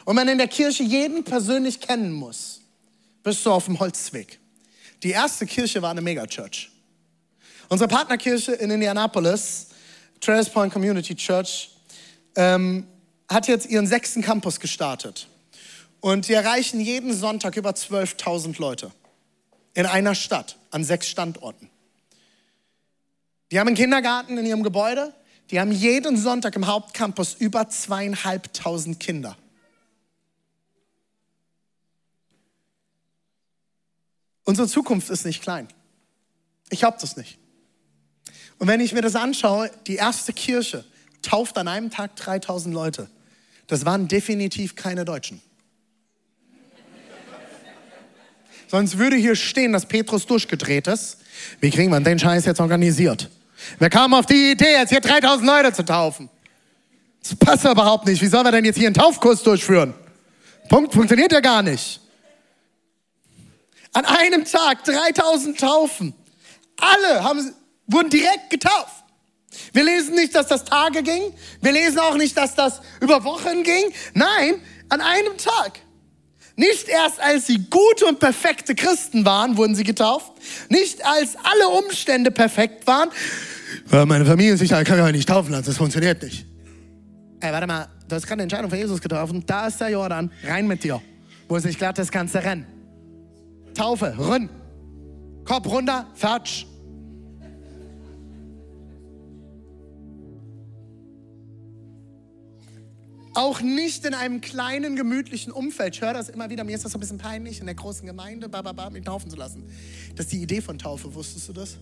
und 0.04 0.16
man 0.16 0.28
in 0.28 0.38
der 0.38 0.48
Kirche 0.48 0.82
jeden 0.82 1.24
persönlich 1.24 1.80
kennen 1.80 2.12
muss, 2.12 2.60
bist 3.22 3.44
du 3.46 3.50
auf 3.50 3.66
dem 3.66 3.78
Holzweg. 3.78 4.38
Die 5.02 5.10
erste 5.10 5.46
Kirche 5.46 5.80
war 5.82 5.90
eine 5.90 6.02
Megachurch. 6.02 6.70
Unsere 7.68 7.88
Partnerkirche 7.88 8.52
in 8.52 8.70
Indianapolis, 8.70 9.68
Trails 10.20 10.50
Point 10.50 10.72
Community 10.72 11.14
Church, 11.14 11.70
ähm, 12.36 12.86
hat 13.28 13.48
jetzt 13.48 13.66
ihren 13.66 13.86
sechsten 13.86 14.22
Campus 14.22 14.60
gestartet. 14.60 15.28
Und 16.00 16.28
die 16.28 16.34
erreichen 16.34 16.80
jeden 16.80 17.14
Sonntag 17.14 17.56
über 17.56 17.70
12.000 17.70 18.60
Leute. 18.60 18.90
In 19.74 19.86
einer 19.86 20.14
Stadt, 20.14 20.56
an 20.70 20.84
sechs 20.84 21.08
Standorten. 21.08 21.68
Die 23.50 23.58
haben 23.58 23.66
einen 23.66 23.76
Kindergarten 23.76 24.38
in 24.38 24.46
ihrem 24.46 24.62
Gebäude. 24.62 25.12
Die 25.50 25.60
haben 25.60 25.72
jeden 25.72 26.16
Sonntag 26.16 26.56
im 26.56 26.66
Hauptcampus 26.66 27.34
über 27.34 27.68
zweieinhalbtausend 27.68 28.98
Kinder. 28.98 29.36
Unsere 34.44 34.68
Zukunft 34.68 35.10
ist 35.10 35.24
nicht 35.24 35.42
klein. 35.42 35.68
Ich 36.70 36.80
glaube 36.80 36.98
das 37.00 37.16
nicht. 37.16 37.38
Und 38.58 38.68
wenn 38.68 38.80
ich 38.80 38.92
mir 38.92 39.02
das 39.02 39.16
anschaue, 39.16 39.70
die 39.86 39.96
erste 39.96 40.32
Kirche 40.32 40.84
tauft 41.22 41.58
an 41.58 41.68
einem 41.68 41.90
Tag 41.90 42.16
3000 42.16 42.74
Leute. 42.74 43.10
Das 43.66 43.84
waren 43.84 44.08
definitiv 44.08 44.76
keine 44.76 45.04
Deutschen. 45.04 45.40
Sonst 48.74 48.98
würde 48.98 49.14
hier 49.14 49.36
stehen, 49.36 49.72
dass 49.72 49.86
Petrus 49.86 50.26
durchgedreht 50.26 50.88
ist. 50.88 51.18
Wie 51.60 51.70
kriegen 51.70 51.92
wir 51.92 52.00
den 52.00 52.18
Scheiß 52.18 52.44
jetzt 52.44 52.58
organisiert? 52.58 53.30
Wer 53.78 53.88
kam 53.88 54.12
auf 54.12 54.26
die 54.26 54.50
Idee, 54.50 54.72
jetzt 54.72 54.90
hier 54.90 54.98
3000 54.98 55.46
Leute 55.46 55.72
zu 55.72 55.84
taufen? 55.84 56.28
Das 57.22 57.36
passt 57.36 57.64
überhaupt 57.64 58.04
nicht. 58.04 58.20
Wie 58.20 58.26
sollen 58.26 58.44
wir 58.44 58.50
denn 58.50 58.64
jetzt 58.64 58.76
hier 58.76 58.88
einen 58.88 58.94
Taufkurs 58.96 59.44
durchführen? 59.44 59.94
Punkt, 60.68 60.92
funktioniert 60.92 61.30
ja 61.30 61.38
gar 61.38 61.62
nicht. 61.62 62.00
An 63.92 64.06
einem 64.06 64.44
Tag 64.44 64.82
3000 64.82 65.56
Taufen. 65.56 66.12
Alle 66.76 67.22
haben, 67.22 67.54
wurden 67.86 68.10
direkt 68.10 68.50
getauft. 68.50 69.04
Wir 69.72 69.84
lesen 69.84 70.16
nicht, 70.16 70.34
dass 70.34 70.48
das 70.48 70.64
Tage 70.64 71.04
ging. 71.04 71.32
Wir 71.60 71.70
lesen 71.70 72.00
auch 72.00 72.16
nicht, 72.16 72.36
dass 72.36 72.56
das 72.56 72.80
über 73.00 73.22
Wochen 73.22 73.62
ging. 73.62 73.92
Nein, 74.14 74.60
an 74.88 75.00
einem 75.00 75.38
Tag. 75.38 75.83
Nicht 76.56 76.88
erst 76.88 77.20
als 77.20 77.46
sie 77.46 77.58
gute 77.68 78.06
und 78.06 78.20
perfekte 78.20 78.74
Christen 78.74 79.24
waren, 79.24 79.56
wurden 79.56 79.74
sie 79.74 79.82
getauft. 79.82 80.32
Nicht 80.68 81.04
als 81.04 81.36
alle 81.36 81.68
Umstände 81.68 82.30
perfekt 82.30 82.86
waren. 82.86 83.10
Meine 83.90 84.24
Familie 84.24 84.56
sich 84.56 84.70
kann 84.70 84.86
ja 84.86 85.10
nicht 85.10 85.28
taufen 85.28 85.52
lassen, 85.52 85.66
das 85.66 85.76
funktioniert 85.76 86.22
nicht. 86.22 86.46
Ey, 87.40 87.52
warte 87.52 87.66
mal, 87.66 87.88
du 88.08 88.14
hast 88.14 88.22
gerade 88.22 88.34
eine 88.34 88.42
Entscheidung 88.44 88.70
für 88.70 88.76
Jesus 88.76 89.00
getroffen. 89.00 89.42
Da 89.46 89.66
ist 89.66 89.80
der 89.80 89.90
Jordan, 89.90 90.30
rein 90.44 90.66
mit 90.66 90.84
dir. 90.84 91.02
Wo 91.48 91.56
es 91.56 91.64
nicht 91.64 91.78
glatt 91.78 91.98
ist, 91.98 92.10
kannst 92.12 92.34
du 92.34 92.42
rennen. 92.42 92.66
Taufe, 93.74 94.14
rünn. 94.16 94.48
Kopf 95.44 95.66
runter, 95.66 96.06
fatsch. 96.14 96.66
Auch 103.34 103.60
nicht 103.60 104.04
in 104.06 104.14
einem 104.14 104.40
kleinen, 104.40 104.94
gemütlichen 104.94 105.52
Umfeld. 105.52 105.96
Ich 105.96 106.02
höre 106.02 106.14
das 106.14 106.28
immer 106.28 106.50
wieder, 106.50 106.62
mir 106.62 106.76
ist 106.76 106.84
das 106.84 106.92
so 106.92 106.98
ein 106.98 107.00
bisschen 107.00 107.18
peinlich, 107.18 107.58
in 107.58 107.66
der 107.66 107.74
großen 107.74 108.06
Gemeinde, 108.06 108.48
bababa, 108.48 108.90
mich 108.90 109.04
taufen 109.04 109.28
zu 109.30 109.36
lassen. 109.36 109.64
Das 110.14 110.26
ist 110.26 110.32
die 110.32 110.42
Idee 110.42 110.60
von 110.60 110.78
Taufe, 110.78 111.14
wusstest 111.14 111.48
du 111.48 111.52
das? 111.52 111.78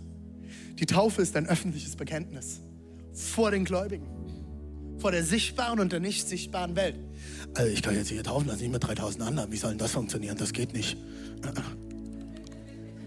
Die 0.79 0.87
Taufe 0.87 1.21
ist 1.21 1.37
ein 1.37 1.47
öffentliches 1.47 1.97
Bekenntnis 1.97 2.61
vor 3.12 3.51
den 3.51 3.67
Gläubigen, 3.67 4.07
vor 4.99 5.12
der 5.12 5.25
sichtbaren 5.25 5.79
und 5.79 5.93
der 5.93 6.01
nicht 6.01 6.27
sichtbaren 6.27 6.75
Welt. 6.75 6.97
Also 7.55 7.71
ich 7.71 7.83
kann 7.83 7.95
jetzt 7.95 8.09
hier 8.09 8.25
taufen 8.25 8.49
lassen, 8.49 8.62
nicht 8.62 8.73
mit 8.73 8.83
3000 8.83 9.23
anderen. 9.23 9.53
Wie 9.53 9.59
soll 9.59 9.71
denn 9.71 9.79
das 9.79 9.93
funktionieren? 9.93 10.38
Das 10.38 10.55
geht 10.55 10.73
nicht. 10.73 10.97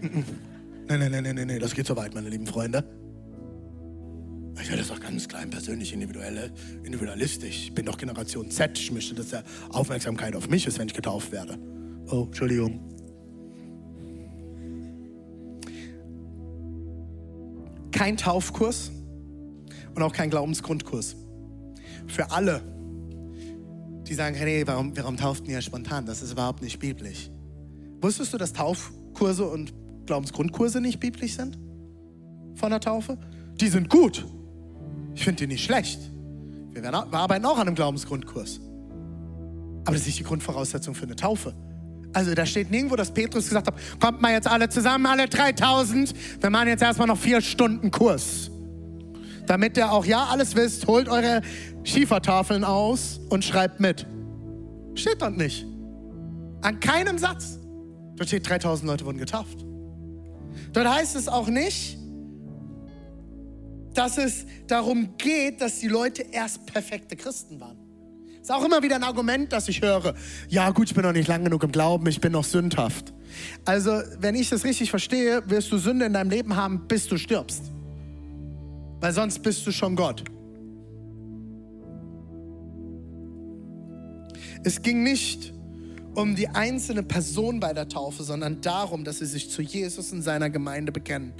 Nein, 0.00 1.00
nein, 1.00 1.10
nein, 1.10 1.34
nein, 1.34 1.46
nein, 1.48 1.58
das 1.58 1.74
geht 1.74 1.86
so 1.86 1.96
weit, 1.96 2.14
meine 2.14 2.28
lieben 2.28 2.46
Freunde. 2.46 2.84
Ich 4.60 4.68
werde 4.68 4.82
das 4.82 4.88
doch 4.88 5.00
ganz 5.00 5.28
klein, 5.28 5.50
persönlich, 5.50 5.92
individuell, 5.92 6.50
individualistisch. 6.82 7.64
Ich 7.64 7.74
bin 7.74 7.86
doch 7.86 7.98
Generation 7.98 8.50
Z. 8.50 8.78
Ich 8.78 8.90
möchte, 8.90 9.14
dass 9.14 9.28
der 9.28 9.44
Aufmerksamkeit 9.70 10.34
auf 10.34 10.48
mich 10.48 10.66
ist, 10.66 10.78
wenn 10.78 10.88
ich 10.88 10.94
getauft 10.94 11.30
werde. 11.30 11.58
Oh, 12.10 12.24
Entschuldigung. 12.24 12.80
Kein 17.92 18.16
Taufkurs 18.16 18.90
und 19.94 20.02
auch 20.02 20.12
kein 20.12 20.30
Glaubensgrundkurs. 20.30 21.16
Für 22.06 22.30
alle, 22.30 22.62
die 24.06 24.14
sagen, 24.14 24.34
hey, 24.36 24.66
warum, 24.66 24.96
warum 24.96 25.16
tauft 25.16 25.48
ihr 25.48 25.60
spontan? 25.60 26.06
Das 26.06 26.22
ist 26.22 26.32
überhaupt 26.32 26.62
nicht 26.62 26.78
biblisch. 26.78 27.30
Wusstest 28.00 28.32
du, 28.32 28.38
dass 28.38 28.52
Taufkurse 28.52 29.44
und 29.48 29.72
Glaubensgrundkurse 30.06 30.80
nicht 30.80 31.00
biblisch 31.00 31.34
sind? 31.34 31.58
Von 32.54 32.70
der 32.70 32.80
Taufe? 32.80 33.18
Die 33.60 33.68
sind 33.68 33.88
gut. 33.88 34.26
Ich 35.16 35.24
finde 35.24 35.46
die 35.46 35.46
nicht 35.48 35.64
schlecht. 35.64 35.98
Wir, 36.72 36.82
werden, 36.82 37.10
wir 37.10 37.18
arbeiten 37.18 37.44
auch 37.46 37.56
an 37.56 37.66
einem 37.66 37.74
Glaubensgrundkurs. 37.74 38.60
Aber 39.84 39.92
das 39.92 40.02
ist 40.02 40.06
nicht 40.06 40.18
die 40.18 40.24
Grundvoraussetzung 40.24 40.94
für 40.94 41.04
eine 41.04 41.16
Taufe. 41.16 41.54
Also 42.12 42.34
da 42.34 42.44
steht 42.44 42.70
nirgendwo, 42.70 42.96
dass 42.96 43.12
Petrus 43.12 43.48
gesagt 43.48 43.66
hat, 43.66 43.74
kommt 43.98 44.20
mal 44.20 44.32
jetzt 44.32 44.46
alle 44.46 44.68
zusammen, 44.68 45.06
alle 45.06 45.26
3000. 45.26 46.14
Wir 46.40 46.50
machen 46.50 46.68
jetzt 46.68 46.82
erstmal 46.82 47.08
noch 47.08 47.18
vier 47.18 47.40
Stunden 47.40 47.90
Kurs. 47.90 48.50
Damit 49.46 49.76
ihr 49.76 49.90
auch 49.90 50.04
ja 50.04 50.26
alles 50.26 50.54
wisst, 50.54 50.86
holt 50.86 51.08
eure 51.08 51.40
Schiefertafeln 51.84 52.62
aus 52.64 53.20
und 53.30 53.44
schreibt 53.44 53.80
mit. 53.80 54.06
Steht 54.94 55.22
dort 55.22 55.36
nicht. 55.36 55.66
An 56.62 56.78
keinem 56.80 57.16
Satz. 57.16 57.58
Dort 58.16 58.28
steht, 58.28 58.48
3000 58.48 58.90
Leute 58.90 59.06
wurden 59.06 59.18
getauft. 59.18 59.64
Dort 60.72 60.88
heißt 60.88 61.16
es 61.16 61.28
auch 61.28 61.48
nicht, 61.48 61.98
dass 63.96 64.18
es 64.18 64.46
darum 64.66 65.16
geht, 65.18 65.60
dass 65.60 65.80
die 65.80 65.88
Leute 65.88 66.22
erst 66.22 66.66
perfekte 66.66 67.16
Christen 67.16 67.60
waren. 67.60 67.78
Ist 68.40 68.52
auch 68.52 68.64
immer 68.64 68.82
wieder 68.82 68.96
ein 68.96 69.02
Argument, 69.02 69.52
das 69.52 69.68
ich 69.68 69.82
höre. 69.82 70.14
Ja, 70.48 70.70
gut, 70.70 70.88
ich 70.88 70.94
bin 70.94 71.02
noch 71.02 71.12
nicht 71.12 71.26
lang 71.26 71.42
genug 71.42 71.64
im 71.64 71.72
Glauben, 71.72 72.06
ich 72.06 72.20
bin 72.20 72.32
noch 72.32 72.44
sündhaft. 72.44 73.12
Also, 73.64 74.00
wenn 74.20 74.36
ich 74.36 74.50
das 74.50 74.64
richtig 74.64 74.90
verstehe, 74.90 75.42
wirst 75.50 75.72
du 75.72 75.78
Sünde 75.78 76.06
in 76.06 76.12
deinem 76.12 76.30
Leben 76.30 76.54
haben, 76.54 76.86
bis 76.86 77.08
du 77.08 77.16
stirbst. 77.16 77.72
Weil 79.00 79.12
sonst 79.12 79.42
bist 79.42 79.66
du 79.66 79.72
schon 79.72 79.96
Gott. 79.96 80.22
Es 84.62 84.80
ging 84.80 85.02
nicht 85.02 85.52
um 86.16 86.34
die 86.34 86.48
einzelne 86.48 87.02
Person 87.02 87.60
bei 87.60 87.72
der 87.72 87.88
Taufe, 87.88 88.24
sondern 88.24 88.60
darum, 88.62 89.04
dass 89.04 89.18
sie 89.18 89.26
sich 89.26 89.50
zu 89.50 89.62
Jesus 89.62 90.12
und 90.12 90.22
seiner 90.22 90.48
Gemeinde 90.50 90.90
bekennen. 90.90 91.32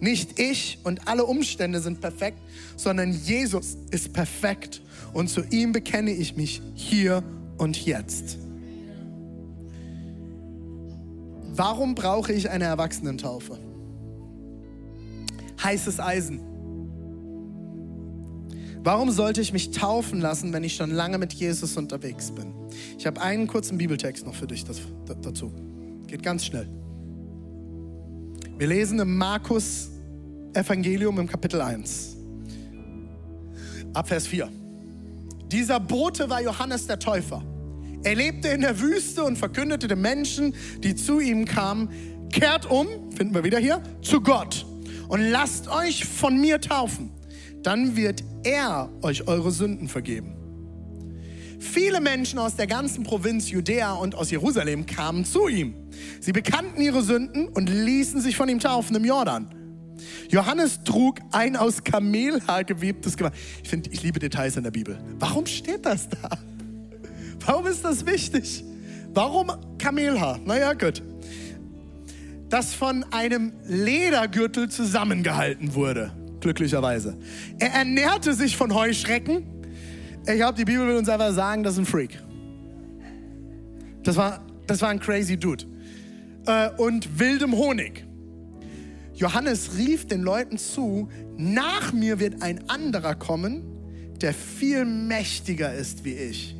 Nicht 0.00 0.40
ich 0.40 0.78
und 0.84 1.06
alle 1.06 1.24
Umstände 1.24 1.80
sind 1.80 2.00
perfekt, 2.00 2.38
sondern 2.76 3.12
Jesus 3.12 3.76
ist 3.90 4.12
perfekt 4.12 4.80
und 5.12 5.28
zu 5.28 5.42
ihm 5.50 5.72
bekenne 5.72 6.12
ich 6.12 6.34
mich 6.34 6.62
hier 6.74 7.22
und 7.58 7.84
jetzt. 7.84 8.38
Warum 11.54 11.94
brauche 11.94 12.32
ich 12.32 12.48
eine 12.48 12.64
Erwachsenentaufe? 12.64 13.58
Heißes 15.62 16.00
Eisen. 16.00 16.51
Warum 18.84 19.12
sollte 19.12 19.40
ich 19.40 19.52
mich 19.52 19.70
taufen 19.70 20.20
lassen, 20.20 20.52
wenn 20.52 20.64
ich 20.64 20.74
schon 20.74 20.90
lange 20.90 21.18
mit 21.18 21.32
Jesus 21.32 21.76
unterwegs 21.76 22.32
bin? 22.32 22.52
Ich 22.98 23.06
habe 23.06 23.20
einen 23.20 23.46
kurzen 23.46 23.78
Bibeltext 23.78 24.26
noch 24.26 24.34
für 24.34 24.46
dich 24.46 24.64
das, 24.64 24.80
dazu. 25.22 25.52
Geht 26.08 26.22
ganz 26.22 26.44
schnell. 26.44 26.68
Wir 28.58 28.66
lesen 28.66 28.98
im 28.98 29.16
Markus 29.16 29.90
Evangelium 30.52 31.18
im 31.20 31.28
Kapitel 31.28 31.60
1, 31.60 32.16
ab 33.94 34.08
Vers 34.08 34.26
4. 34.26 34.50
Dieser 35.46 35.78
Bote 35.78 36.28
war 36.28 36.42
Johannes 36.42 36.86
der 36.86 36.98
Täufer. 36.98 37.42
Er 38.02 38.16
lebte 38.16 38.48
in 38.48 38.62
der 38.62 38.80
Wüste 38.80 39.22
und 39.22 39.36
verkündete 39.36 39.86
den 39.86 40.00
Menschen, 40.00 40.54
die 40.82 40.96
zu 40.96 41.20
ihm 41.20 41.44
kamen, 41.44 41.88
kehrt 42.30 42.68
um, 42.68 42.88
finden 43.12 43.34
wir 43.34 43.44
wieder 43.44 43.58
hier, 43.58 43.80
zu 44.02 44.20
Gott 44.20 44.66
und 45.08 45.20
lasst 45.20 45.68
euch 45.68 46.04
von 46.04 46.40
mir 46.40 46.60
taufen 46.60 47.10
dann 47.62 47.96
wird 47.96 48.22
er 48.44 48.90
euch 49.02 49.26
eure 49.26 49.50
Sünden 49.50 49.88
vergeben. 49.88 50.36
Viele 51.62 52.00
Menschen 52.00 52.40
aus 52.40 52.56
der 52.56 52.66
ganzen 52.66 53.04
Provinz 53.04 53.48
Judäa 53.48 53.92
und 53.92 54.16
aus 54.16 54.30
Jerusalem 54.32 54.84
kamen 54.84 55.24
zu 55.24 55.46
ihm. 55.46 55.74
Sie 56.20 56.32
bekannten 56.32 56.80
ihre 56.80 57.02
Sünden 57.02 57.48
und 57.48 57.70
ließen 57.70 58.20
sich 58.20 58.36
von 58.36 58.48
ihm 58.48 58.58
taufen 58.58 58.96
im 58.96 59.04
Jordan. 59.04 59.48
Johannes 60.28 60.82
trug 60.82 61.20
ein 61.30 61.56
aus 61.56 61.84
Kamelhaar 61.84 62.64
gewebtes 62.64 63.16
Gewand. 63.16 63.36
Ich 63.62 63.68
finde, 63.68 63.90
ich 63.90 64.02
liebe 64.02 64.18
Details 64.18 64.56
in 64.56 64.64
der 64.64 64.72
Bibel. 64.72 64.98
Warum 65.20 65.46
steht 65.46 65.86
das 65.86 66.08
da? 66.08 66.30
Warum 67.46 67.66
ist 67.66 67.84
das 67.84 68.04
wichtig? 68.06 68.64
Warum 69.14 69.52
Kamelhaar? 69.78 70.40
Naja, 70.44 70.72
gut. 70.72 71.00
Das 72.48 72.74
von 72.74 73.04
einem 73.12 73.52
Ledergürtel 73.64 74.68
zusammengehalten 74.68 75.74
wurde 75.74 76.12
glücklicherweise. 76.42 77.16
Er 77.58 77.72
ernährte 77.72 78.34
sich 78.34 78.56
von 78.56 78.74
Heuschrecken. 78.74 79.44
Ich 80.26 80.34
glaube, 80.34 80.58
die 80.58 80.64
Bibel 80.64 80.86
will 80.86 80.96
uns 80.96 81.08
einfach 81.08 81.32
sagen, 81.32 81.62
das 81.62 81.74
ist 81.74 81.78
ein 81.80 81.86
Freak. 81.86 82.22
Das 84.02 84.16
war, 84.16 84.44
das 84.66 84.82
war 84.82 84.90
ein 84.90 85.00
crazy 85.00 85.36
Dude. 85.36 85.64
Äh, 86.46 86.70
und 86.76 87.18
wildem 87.18 87.52
Honig. 87.52 88.04
Johannes 89.14 89.76
rief 89.76 90.06
den 90.06 90.22
Leuten 90.22 90.58
zu, 90.58 91.08
nach 91.36 91.92
mir 91.92 92.18
wird 92.18 92.42
ein 92.42 92.68
anderer 92.68 93.14
kommen, 93.14 93.62
der 94.20 94.34
viel 94.34 94.84
mächtiger 94.84 95.72
ist 95.74 96.04
wie 96.04 96.14
ich. 96.14 96.56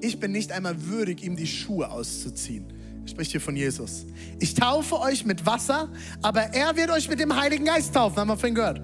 Ich 0.00 0.20
bin 0.20 0.32
nicht 0.32 0.52
einmal 0.52 0.86
würdig, 0.86 1.24
ihm 1.24 1.36
die 1.36 1.46
Schuhe 1.46 1.90
auszuziehen. 1.90 2.66
Ich 3.08 3.12
spreche 3.12 3.30
hier 3.30 3.40
von 3.40 3.56
Jesus. 3.56 4.04
Ich 4.38 4.52
taufe 4.52 5.00
euch 5.00 5.24
mit 5.24 5.46
Wasser, 5.46 5.88
aber 6.20 6.42
er 6.52 6.76
wird 6.76 6.90
euch 6.90 7.08
mit 7.08 7.18
dem 7.18 7.34
Heiligen 7.34 7.64
Geist 7.64 7.94
taufen. 7.94 8.18
Haben 8.18 8.28
wir 8.28 8.36
vorhin 8.36 8.54
gehört. 8.54 8.82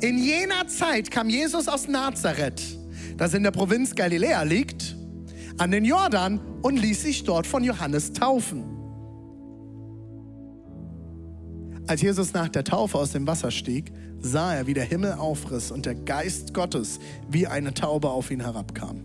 In 0.00 0.18
jener 0.18 0.66
Zeit 0.66 1.12
kam 1.12 1.28
Jesus 1.28 1.68
aus 1.68 1.86
Nazareth, 1.86 2.60
das 3.16 3.32
in 3.34 3.44
der 3.44 3.52
Provinz 3.52 3.94
Galiläa 3.94 4.42
liegt, 4.42 4.96
an 5.58 5.70
den 5.70 5.84
Jordan 5.84 6.40
und 6.62 6.76
ließ 6.76 7.02
sich 7.02 7.22
dort 7.22 7.46
von 7.46 7.62
Johannes 7.62 8.12
taufen. 8.12 8.64
Als 11.86 12.02
Jesus 12.02 12.32
nach 12.32 12.48
der 12.48 12.64
Taufe 12.64 12.98
aus 12.98 13.12
dem 13.12 13.28
Wasser 13.28 13.52
stieg, 13.52 13.92
sah 14.18 14.56
er, 14.56 14.66
wie 14.66 14.74
der 14.74 14.86
Himmel 14.86 15.12
aufriss 15.12 15.70
und 15.70 15.86
der 15.86 15.94
Geist 15.94 16.52
Gottes 16.52 16.98
wie 17.30 17.46
eine 17.46 17.74
Taube 17.74 18.10
auf 18.10 18.32
ihn 18.32 18.40
herabkam. 18.40 19.04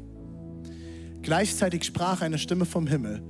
Gleichzeitig 1.21 1.83
sprach 1.83 2.21
eine 2.21 2.39
Stimme 2.39 2.65
vom 2.65 2.87
Himmel, 2.87 3.21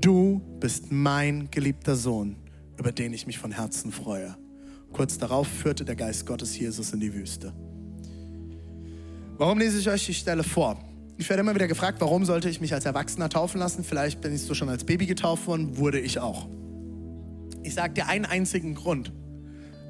du 0.00 0.40
bist 0.60 0.90
mein 0.90 1.50
geliebter 1.50 1.96
Sohn, 1.96 2.36
über 2.78 2.92
den 2.92 3.12
ich 3.12 3.26
mich 3.26 3.38
von 3.38 3.52
Herzen 3.52 3.92
freue. 3.92 4.36
Kurz 4.92 5.18
darauf 5.18 5.46
führte 5.46 5.84
der 5.84 5.96
Geist 5.96 6.26
Gottes 6.26 6.58
Jesus 6.58 6.92
in 6.92 7.00
die 7.00 7.12
Wüste. 7.12 7.52
Warum 9.38 9.58
lese 9.58 9.78
ich 9.78 9.88
euch 9.88 10.06
die 10.06 10.14
Stelle 10.14 10.42
vor? 10.42 10.78
Ich 11.18 11.28
werde 11.28 11.40
immer 11.40 11.54
wieder 11.54 11.68
gefragt, 11.68 12.00
warum 12.00 12.24
sollte 12.24 12.48
ich 12.48 12.60
mich 12.60 12.72
als 12.72 12.84
Erwachsener 12.84 13.28
taufen 13.28 13.58
lassen? 13.58 13.84
Vielleicht 13.84 14.20
bin 14.20 14.34
ich 14.34 14.42
so 14.42 14.54
schon 14.54 14.68
als 14.68 14.84
Baby 14.84 15.06
getauft 15.06 15.46
worden, 15.46 15.76
wurde 15.76 16.00
ich 16.00 16.18
auch. 16.18 16.48
Ich 17.62 17.74
sage 17.74 17.94
dir 17.94 18.06
einen 18.06 18.24
einzigen 18.24 18.74
Grund, 18.74 19.12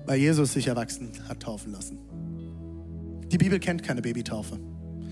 weil 0.07 0.19
Jesus 0.19 0.53
sich 0.53 0.69
erwachsen 0.69 1.11
hat 1.29 1.41
taufen 1.41 1.73
lassen. 1.73 1.99
Die 3.31 3.39
Bibel 3.39 3.59
kennt 3.59 3.83
keine 3.83 4.03
Babytaufe. 4.03 4.59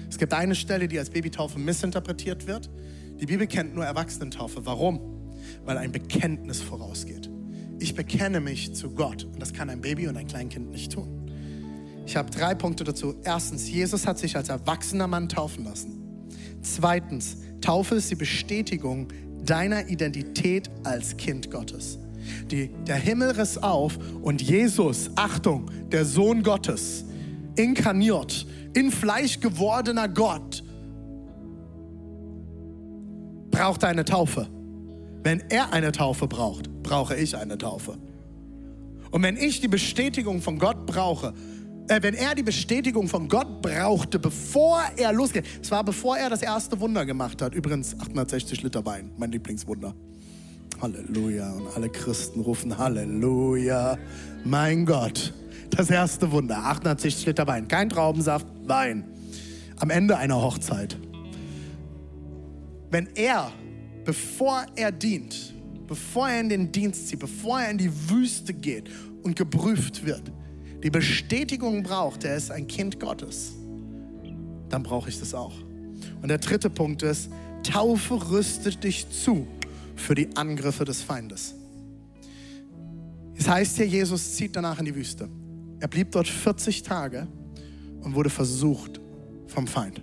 Es 0.08 0.18
gibt 0.18 0.32
eine 0.32 0.54
Stelle, 0.54 0.86
die 0.86 0.98
als 0.98 1.10
Babytaufe 1.10 1.58
missinterpretiert 1.58 2.46
wird. 2.46 2.70
Die 3.20 3.26
Bibel 3.26 3.46
kennt 3.46 3.74
nur 3.74 3.84
Erwachsenentaufe. 3.84 4.66
Warum? 4.66 5.00
Weil 5.64 5.78
ein 5.78 5.92
Bekenntnis 5.92 6.60
vorausgeht. 6.60 7.30
Ich 7.78 7.94
bekenne 7.94 8.40
mich 8.40 8.74
zu 8.74 8.90
Gott 8.90 9.24
und 9.24 9.40
das 9.40 9.52
kann 9.52 9.68
ein 9.70 9.80
Baby 9.80 10.08
und 10.08 10.16
ein 10.16 10.26
Kleinkind 10.26 10.70
nicht 10.70 10.92
tun. 10.92 11.30
Ich 12.06 12.16
habe 12.16 12.30
drei 12.30 12.54
Punkte 12.54 12.84
dazu. 12.84 13.14
Erstens, 13.24 13.70
Jesus 13.70 14.06
hat 14.06 14.18
sich 14.18 14.36
als 14.36 14.48
erwachsener 14.48 15.06
Mann 15.06 15.28
taufen 15.28 15.64
lassen. 15.64 16.28
Zweitens, 16.62 17.38
Taufe 17.60 17.96
ist 17.96 18.10
die 18.10 18.14
Bestätigung 18.14 19.08
deiner 19.44 19.88
Identität 19.88 20.70
als 20.82 21.16
Kind 21.16 21.50
Gottes. 21.50 21.98
Die, 22.50 22.70
der 22.86 22.96
Himmel 22.96 23.32
riss 23.32 23.58
auf 23.58 23.98
und 24.22 24.40
Jesus, 24.40 25.10
Achtung, 25.16 25.70
der 25.90 26.04
Sohn 26.04 26.42
Gottes, 26.42 27.04
inkarniert, 27.56 28.46
in 28.74 28.90
Fleisch 28.90 29.40
gewordener 29.40 30.08
Gott, 30.08 30.63
braucht 33.54 33.84
eine 33.84 34.04
Taufe. 34.04 34.48
Wenn 35.22 35.42
er 35.48 35.72
eine 35.72 35.92
Taufe 35.92 36.26
braucht, 36.26 36.82
brauche 36.82 37.14
ich 37.14 37.36
eine 37.36 37.56
Taufe. 37.56 37.96
Und 39.12 39.22
wenn 39.22 39.36
ich 39.36 39.60
die 39.60 39.68
Bestätigung 39.68 40.42
von 40.42 40.58
Gott 40.58 40.86
brauche, 40.86 41.32
äh, 41.88 42.02
wenn 42.02 42.14
er 42.14 42.34
die 42.34 42.42
Bestätigung 42.42 43.06
von 43.06 43.28
Gott 43.28 43.62
brauchte, 43.62 44.18
bevor 44.18 44.82
er 44.96 45.12
losgeht, 45.12 45.44
es 45.62 45.70
war 45.70 45.84
bevor 45.84 46.16
er 46.16 46.30
das 46.30 46.42
erste 46.42 46.80
Wunder 46.80 47.06
gemacht 47.06 47.40
hat, 47.40 47.54
übrigens 47.54 47.94
860 47.94 48.64
Liter 48.64 48.84
Wein, 48.84 49.12
mein 49.16 49.30
Lieblingswunder. 49.30 49.94
Halleluja. 50.82 51.52
Und 51.52 51.68
alle 51.76 51.88
Christen 51.88 52.40
rufen 52.40 52.76
Halleluja. 52.76 53.96
Mein 54.44 54.84
Gott. 54.84 55.32
Das 55.70 55.88
erste 55.90 56.32
Wunder. 56.32 56.56
860 56.56 57.26
Liter 57.26 57.46
Wein. 57.46 57.68
Kein 57.68 57.88
Traubensaft, 57.88 58.46
Wein. 58.66 59.04
Am 59.78 59.90
Ende 59.90 60.16
einer 60.16 60.42
Hochzeit. 60.42 60.98
Wenn 62.94 63.08
er, 63.16 63.50
bevor 64.04 64.64
er 64.76 64.92
dient, 64.92 65.52
bevor 65.88 66.28
er 66.28 66.38
in 66.38 66.48
den 66.48 66.70
Dienst 66.70 67.08
zieht, 67.08 67.18
bevor 67.18 67.60
er 67.60 67.72
in 67.72 67.78
die 67.78 67.90
Wüste 68.08 68.54
geht 68.54 68.88
und 69.24 69.34
geprüft 69.34 70.06
wird, 70.06 70.30
die 70.80 70.90
Bestätigung 70.90 71.82
braucht, 71.82 72.22
er 72.22 72.36
ist 72.36 72.52
ein 72.52 72.68
Kind 72.68 73.00
Gottes, 73.00 73.54
dann 74.68 74.84
brauche 74.84 75.08
ich 75.08 75.18
das 75.18 75.34
auch. 75.34 75.54
Und 76.22 76.28
der 76.28 76.38
dritte 76.38 76.70
Punkt 76.70 77.02
ist, 77.02 77.32
Taufe 77.64 78.30
rüstet 78.30 78.84
dich 78.84 79.10
zu 79.10 79.48
für 79.96 80.14
die 80.14 80.28
Angriffe 80.36 80.84
des 80.84 81.02
Feindes. 81.02 81.56
Es 83.34 83.48
heißt 83.48 83.76
hier, 83.76 83.88
Jesus 83.88 84.36
zieht 84.36 84.54
danach 84.54 84.78
in 84.78 84.84
die 84.84 84.94
Wüste. 84.94 85.28
Er 85.80 85.88
blieb 85.88 86.12
dort 86.12 86.28
40 86.28 86.84
Tage 86.84 87.26
und 88.02 88.14
wurde 88.14 88.30
versucht 88.30 89.00
vom 89.48 89.66
Feind. 89.66 90.00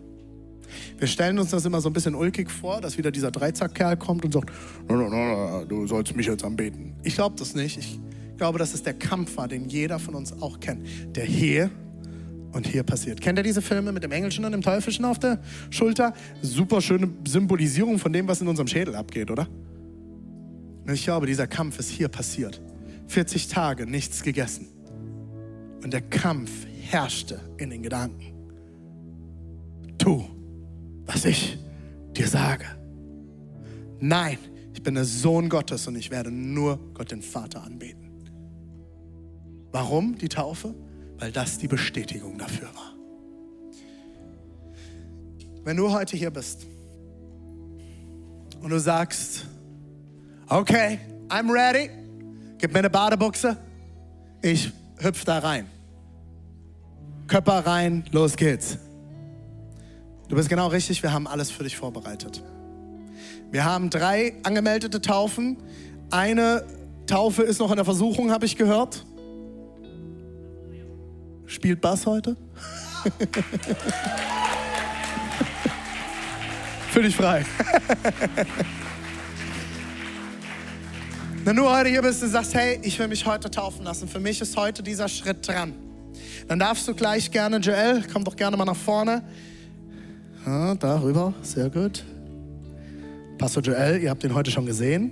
Wir 0.97 1.07
stellen 1.07 1.39
uns 1.39 1.51
das 1.51 1.65
immer 1.65 1.81
so 1.81 1.89
ein 1.89 1.93
bisschen 1.93 2.15
ulkig 2.15 2.49
vor, 2.49 2.81
dass 2.81 2.97
wieder 2.97 3.11
dieser 3.11 3.31
Dreizackkerl 3.31 3.97
kommt 3.97 4.25
und 4.25 4.33
sagt, 4.33 4.51
no, 4.87 4.95
no, 4.95 5.09
no, 5.09 5.65
du 5.65 5.87
sollst 5.87 6.15
mich 6.15 6.27
jetzt 6.27 6.43
anbeten. 6.43 6.93
Ich 7.03 7.15
glaube 7.15 7.35
das 7.37 7.55
nicht. 7.55 7.77
Ich 7.77 7.99
glaube, 8.37 8.59
dass 8.59 8.73
es 8.73 8.83
der 8.83 8.93
Kampf 8.93 9.37
war, 9.37 9.47
den 9.47 9.69
jeder 9.69 9.99
von 9.99 10.15
uns 10.15 10.33
auch 10.41 10.59
kennt. 10.59 10.85
Der 11.15 11.25
hier 11.25 11.69
und 12.53 12.67
hier 12.67 12.83
passiert. 12.83 13.21
Kennt 13.21 13.39
ihr 13.39 13.43
diese 13.43 13.61
Filme 13.61 13.91
mit 13.91 14.03
dem 14.03 14.11
Engelchen 14.11 14.45
und 14.45 14.51
dem 14.51 14.61
Teufelchen 14.61 15.05
auf 15.05 15.19
der 15.19 15.41
Schulter? 15.69 16.13
Super 16.41 16.81
schöne 16.81 17.09
Symbolisierung 17.25 17.99
von 17.99 18.11
dem, 18.11 18.27
was 18.27 18.41
in 18.41 18.47
unserem 18.47 18.67
Schädel 18.67 18.95
abgeht, 18.95 19.31
oder? 19.31 19.47
Ich 20.91 21.03
glaube, 21.03 21.27
dieser 21.27 21.47
Kampf 21.47 21.79
ist 21.79 21.89
hier 21.89 22.07
passiert. 22.07 22.61
40 23.07 23.47
Tage 23.47 23.85
nichts 23.85 24.23
gegessen. 24.23 24.67
Und 25.83 25.93
der 25.93 26.01
Kampf 26.01 26.49
herrschte 26.89 27.39
in 27.57 27.69
den 27.69 27.83
Gedanken. 27.83 28.33
Tu, 29.97 30.23
was 31.13 31.25
ich 31.25 31.57
dir 32.13 32.27
sage. 32.27 32.65
Nein, 33.99 34.37
ich 34.73 34.81
bin 34.81 34.95
der 34.95 35.05
Sohn 35.05 35.49
Gottes 35.49 35.87
und 35.87 35.95
ich 35.95 36.09
werde 36.09 36.31
nur 36.31 36.79
Gott 36.93 37.11
den 37.11 37.21
Vater 37.21 37.63
anbeten. 37.63 38.11
Warum 39.71 40.17
die 40.17 40.29
Taufe? 40.29 40.73
Weil 41.17 41.31
das 41.31 41.57
die 41.57 41.67
Bestätigung 41.67 42.37
dafür 42.37 42.69
war. 42.73 42.93
Wenn 45.63 45.77
du 45.77 45.91
heute 45.91 46.17
hier 46.17 46.31
bist 46.31 46.65
und 48.61 48.69
du 48.69 48.79
sagst, 48.79 49.45
okay, 50.47 50.99
I'm 51.27 51.51
ready. 51.51 51.89
Gib 52.57 52.73
mir 52.73 52.79
eine 52.79 52.89
Badebuchse. 52.89 53.57
Ich 54.41 54.71
hüpf 54.97 55.25
da 55.25 55.39
rein. 55.39 55.67
Körper 57.27 57.65
rein, 57.65 58.03
los 58.11 58.35
geht's. 58.35 58.77
Du 60.31 60.37
bist 60.37 60.47
genau 60.47 60.67
richtig, 60.67 61.03
wir 61.03 61.11
haben 61.11 61.27
alles 61.27 61.51
für 61.51 61.65
dich 61.65 61.75
vorbereitet. 61.75 62.41
Wir 63.51 63.65
haben 63.65 63.89
drei 63.89 64.35
angemeldete 64.43 65.01
Taufen. 65.01 65.57
Eine 66.09 66.65
Taufe 67.05 67.43
ist 67.43 67.59
noch 67.59 67.69
in 67.69 67.75
der 67.75 67.83
Versuchung, 67.83 68.31
habe 68.31 68.45
ich 68.45 68.55
gehört. 68.55 69.05
Spielt 71.47 71.81
Bass 71.81 72.05
heute? 72.05 72.37
Fühl 76.91 77.03
dich 77.03 77.17
frei. 77.17 77.43
Wenn 81.43 81.57
du 81.57 81.69
heute 81.69 81.89
hier 81.89 82.03
bist 82.03 82.23
und 82.23 82.29
sagst, 82.29 82.53
hey, 82.53 82.79
ich 82.83 82.97
will 82.99 83.09
mich 83.09 83.25
heute 83.25 83.51
taufen 83.51 83.83
lassen, 83.83 84.07
für 84.07 84.21
mich 84.21 84.39
ist 84.39 84.55
heute 84.55 84.81
dieser 84.81 85.09
Schritt 85.09 85.45
dran, 85.45 85.73
dann 86.47 86.57
darfst 86.57 86.87
du 86.87 86.95
gleich 86.95 87.31
gerne, 87.31 87.57
Joel, 87.57 88.05
komm 88.13 88.23
doch 88.23 88.37
gerne 88.37 88.55
mal 88.55 88.63
nach 88.63 88.77
vorne. 88.77 89.23
Ja, 90.45 90.75
darüber, 90.75 91.33
sehr 91.43 91.69
gut. 91.69 92.03
Pastor 93.41 93.63
Joel, 93.63 93.99
ihr 94.03 94.11
habt 94.11 94.23
ihn 94.23 94.35
heute 94.35 94.51
schon 94.51 94.67
gesehen. 94.67 95.09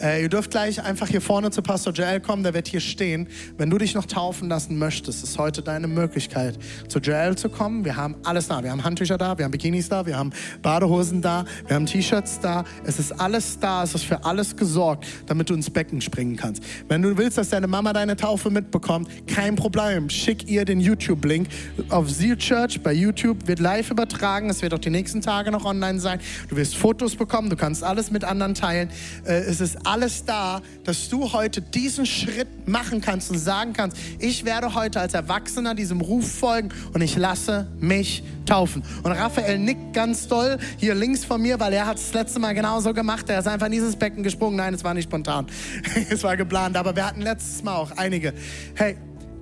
Äh, 0.00 0.22
ihr 0.22 0.28
dürft 0.28 0.52
gleich 0.52 0.80
einfach 0.80 1.08
hier 1.08 1.20
vorne 1.20 1.50
zu 1.50 1.60
Pastor 1.60 1.92
Joel 1.92 2.20
kommen, 2.20 2.44
der 2.44 2.54
wird 2.54 2.68
hier 2.68 2.78
stehen. 2.78 3.26
Wenn 3.58 3.68
du 3.68 3.78
dich 3.78 3.96
noch 3.96 4.06
taufen 4.06 4.48
lassen 4.48 4.78
möchtest, 4.78 5.24
ist 5.24 5.38
heute 5.38 5.60
deine 5.60 5.88
Möglichkeit, 5.88 6.56
zu 6.86 7.00
Joel 7.00 7.34
zu 7.36 7.48
kommen. 7.48 7.84
Wir 7.84 7.96
haben 7.96 8.14
alles 8.22 8.46
da. 8.46 8.62
Wir 8.62 8.70
haben 8.70 8.84
Handtücher 8.84 9.18
da, 9.18 9.36
wir 9.36 9.44
haben 9.44 9.50
Bikinis 9.50 9.88
da, 9.88 10.06
wir 10.06 10.16
haben 10.16 10.30
Badehosen 10.62 11.20
da, 11.20 11.46
wir 11.66 11.74
haben 11.74 11.86
T-Shirts 11.86 12.38
da. 12.38 12.62
Es 12.84 13.00
ist 13.00 13.10
alles 13.10 13.58
da, 13.58 13.82
es 13.82 13.96
ist 13.96 14.04
für 14.04 14.24
alles 14.24 14.54
gesorgt, 14.54 15.04
damit 15.26 15.50
du 15.50 15.54
ins 15.54 15.68
Becken 15.68 16.00
springen 16.00 16.36
kannst. 16.36 16.62
Wenn 16.86 17.02
du 17.02 17.18
willst, 17.18 17.38
dass 17.38 17.48
deine 17.48 17.66
Mama 17.66 17.92
deine 17.92 18.14
Taufe 18.14 18.50
mitbekommt, 18.50 19.08
kein 19.26 19.56
Problem. 19.56 20.08
Schick 20.10 20.48
ihr 20.48 20.64
den 20.64 20.78
YouTube-Link 20.78 21.48
auf 21.88 22.08
Seal 22.08 22.36
Church 22.36 22.80
bei 22.84 22.92
YouTube, 22.92 23.48
wird 23.48 23.58
live 23.58 23.90
übertragen. 23.90 24.48
Es 24.48 24.62
wird 24.62 24.72
auch 24.74 24.78
die 24.78 24.90
nächsten 24.90 25.20
Tage 25.20 25.50
noch 25.50 25.64
online 25.64 25.98
sein. 25.98 26.20
Du 26.48 26.54
wirst 26.54 26.76
Fotos 26.76 27.16
bekommen, 27.16 27.50
du 27.50 27.56
kannst 27.56 27.63
alles 27.82 28.10
mit 28.10 28.24
anderen 28.24 28.54
teilen. 28.54 28.90
Äh, 29.24 29.34
es 29.34 29.60
ist 29.60 29.86
alles 29.86 30.24
da, 30.24 30.60
dass 30.84 31.08
du 31.08 31.32
heute 31.32 31.62
diesen 31.62 32.06
Schritt 32.06 32.68
machen 32.68 33.00
kannst 33.00 33.30
und 33.30 33.38
sagen 33.38 33.72
kannst, 33.72 33.96
ich 34.18 34.44
werde 34.44 34.74
heute 34.74 35.00
als 35.00 35.14
Erwachsener 35.14 35.74
diesem 35.74 36.00
Ruf 36.00 36.30
folgen 36.30 36.70
und 36.92 37.00
ich 37.00 37.16
lasse 37.16 37.66
mich 37.80 38.22
taufen. 38.46 38.82
Und 39.02 39.12
Raphael 39.12 39.58
nickt 39.58 39.94
ganz 39.94 40.28
doll 40.28 40.58
hier 40.76 40.94
links 40.94 41.24
von 41.24 41.40
mir, 41.40 41.58
weil 41.60 41.72
er 41.72 41.86
hat 41.86 41.96
es 41.96 42.06
das 42.06 42.14
letzte 42.14 42.40
Mal 42.40 42.54
genauso 42.54 42.92
gemacht. 42.92 43.28
Er 43.28 43.38
ist 43.38 43.48
einfach 43.48 43.66
in 43.66 43.72
dieses 43.72 43.96
Becken 43.96 44.22
gesprungen. 44.22 44.56
Nein, 44.56 44.74
es 44.74 44.84
war 44.84 44.94
nicht 44.94 45.04
spontan. 45.04 45.46
es 46.10 46.22
war 46.22 46.36
geplant, 46.36 46.76
aber 46.76 46.94
wir 46.94 47.06
hatten 47.06 47.22
letztes 47.22 47.62
Mal 47.62 47.76
auch 47.76 47.90
einige. 47.92 48.34
Hey, 48.74 48.96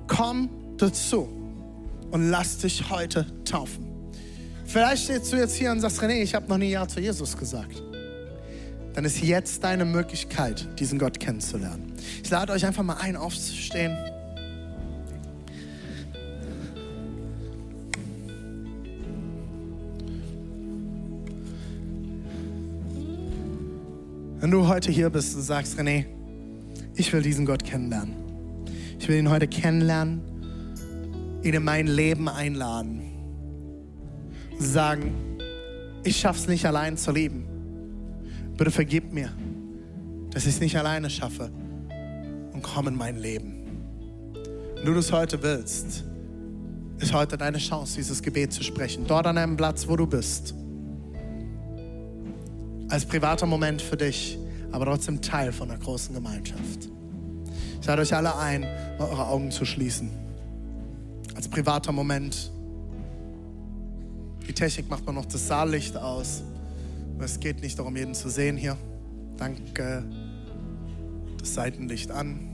komm 0.06 0.48
dazu 0.78 1.28
und 2.10 2.30
lass 2.30 2.58
dich 2.58 2.88
heute 2.90 3.26
taufen. 3.44 3.92
Vielleicht 4.66 5.04
stehst 5.04 5.32
du 5.32 5.36
jetzt 5.36 5.54
hier 5.56 5.70
und 5.70 5.80
sagst, 5.80 6.00
René, 6.00 6.22
ich 6.22 6.34
habe 6.34 6.48
noch 6.48 6.58
nie 6.58 6.70
Ja 6.70 6.86
zu 6.86 7.00
Jesus 7.00 7.36
gesagt. 7.36 7.82
Dann 8.94 9.04
ist 9.04 9.22
jetzt 9.22 9.64
deine 9.64 9.84
Möglichkeit, 9.84 10.68
diesen 10.78 10.98
Gott 10.98 11.18
kennenzulernen. 11.18 11.92
Ich 12.22 12.30
lade 12.30 12.52
euch 12.52 12.66
einfach 12.66 12.82
mal 12.82 12.98
ein, 12.98 13.16
aufzustehen. 13.16 13.96
Wenn 24.40 24.50
du 24.50 24.66
heute 24.66 24.90
hier 24.90 25.08
bist 25.08 25.36
und 25.36 25.42
sagst, 25.42 25.78
René, 25.78 26.04
ich 26.96 27.12
will 27.12 27.22
diesen 27.22 27.46
Gott 27.46 27.64
kennenlernen. 27.64 28.16
Ich 28.98 29.08
will 29.08 29.16
ihn 29.16 29.30
heute 29.30 29.46
kennenlernen, 29.48 30.20
ihn 31.42 31.54
in 31.54 31.64
mein 31.64 31.86
Leben 31.86 32.28
einladen. 32.28 33.02
Sagen, 34.58 35.14
ich 36.04 36.18
schaff's 36.18 36.48
nicht 36.48 36.66
allein 36.66 36.96
zu 36.96 37.12
lieben. 37.12 37.51
Bitte 38.62 38.70
vergib 38.70 39.12
mir, 39.12 39.28
dass 40.30 40.44
ich 40.46 40.54
es 40.54 40.60
nicht 40.60 40.78
alleine 40.78 41.10
schaffe 41.10 41.50
und 42.52 42.62
komm 42.62 42.86
in 42.86 42.94
mein 42.94 43.18
Leben. 43.18 43.64
Wenn 44.76 44.84
du 44.84 44.94
das 44.94 45.10
heute 45.10 45.42
willst, 45.42 46.04
ist 47.00 47.12
heute 47.12 47.36
deine 47.36 47.58
Chance, 47.58 47.96
dieses 47.96 48.22
Gebet 48.22 48.52
zu 48.52 48.62
sprechen. 48.62 49.04
Dort 49.08 49.26
an 49.26 49.36
einem 49.36 49.56
Platz, 49.56 49.88
wo 49.88 49.96
du 49.96 50.06
bist 50.06 50.54
als 52.88 53.04
privater 53.04 53.46
Moment 53.46 53.82
für 53.82 53.96
dich, 53.96 54.38
aber 54.70 54.84
trotzdem 54.84 55.20
Teil 55.20 55.50
von 55.50 55.68
einer 55.68 55.80
großen 55.80 56.14
Gemeinschaft. 56.14 56.88
Ich 57.80 57.86
lade 57.88 58.02
euch 58.02 58.14
alle 58.14 58.38
ein, 58.38 58.64
eure 59.00 59.26
Augen 59.26 59.50
zu 59.50 59.64
schließen. 59.64 60.08
Als 61.34 61.48
privater 61.48 61.90
Moment. 61.90 62.52
Die 64.46 64.52
Technik 64.52 64.88
macht 64.88 65.04
man 65.04 65.16
noch 65.16 65.26
das 65.26 65.48
Saallicht 65.48 65.96
aus. 65.96 66.44
Es 67.22 67.40
geht 67.40 67.62
nicht 67.62 67.78
darum, 67.78 67.96
jeden 67.96 68.14
zu 68.14 68.28
sehen 68.28 68.56
hier. 68.56 68.76
Danke. 69.36 70.04
Das 71.38 71.54
Seitenlicht 71.54 72.10
an. 72.10 72.48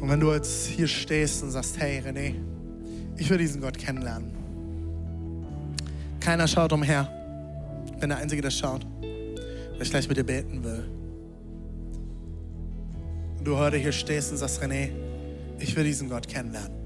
Und 0.00 0.10
wenn 0.10 0.20
du 0.20 0.32
jetzt 0.32 0.66
hier 0.66 0.88
stehst 0.88 1.42
und 1.42 1.50
sagst, 1.50 1.78
hey 1.78 2.00
René, 2.00 2.34
ich 3.16 3.30
will 3.30 3.38
diesen 3.38 3.60
Gott 3.60 3.78
kennenlernen 3.78 4.36
keiner 6.26 6.48
schaut 6.48 6.72
umher. 6.72 7.08
Ich 7.86 8.00
bin 8.00 8.08
der 8.08 8.18
Einzige, 8.18 8.42
der 8.42 8.50
schaut, 8.50 8.84
weil 9.00 9.82
ich 9.82 9.90
gleich 9.90 10.08
mit 10.08 10.16
dir 10.16 10.24
beten 10.24 10.64
will. 10.64 10.90
Und 13.38 13.44
du 13.46 13.56
heute 13.56 13.76
hier 13.76 13.92
stehst 13.92 14.32
und 14.32 14.38
sagst, 14.38 14.60
René, 14.60 14.90
ich 15.60 15.76
will 15.76 15.84
diesen 15.84 16.08
Gott 16.08 16.26
kennenlernen. 16.26 16.85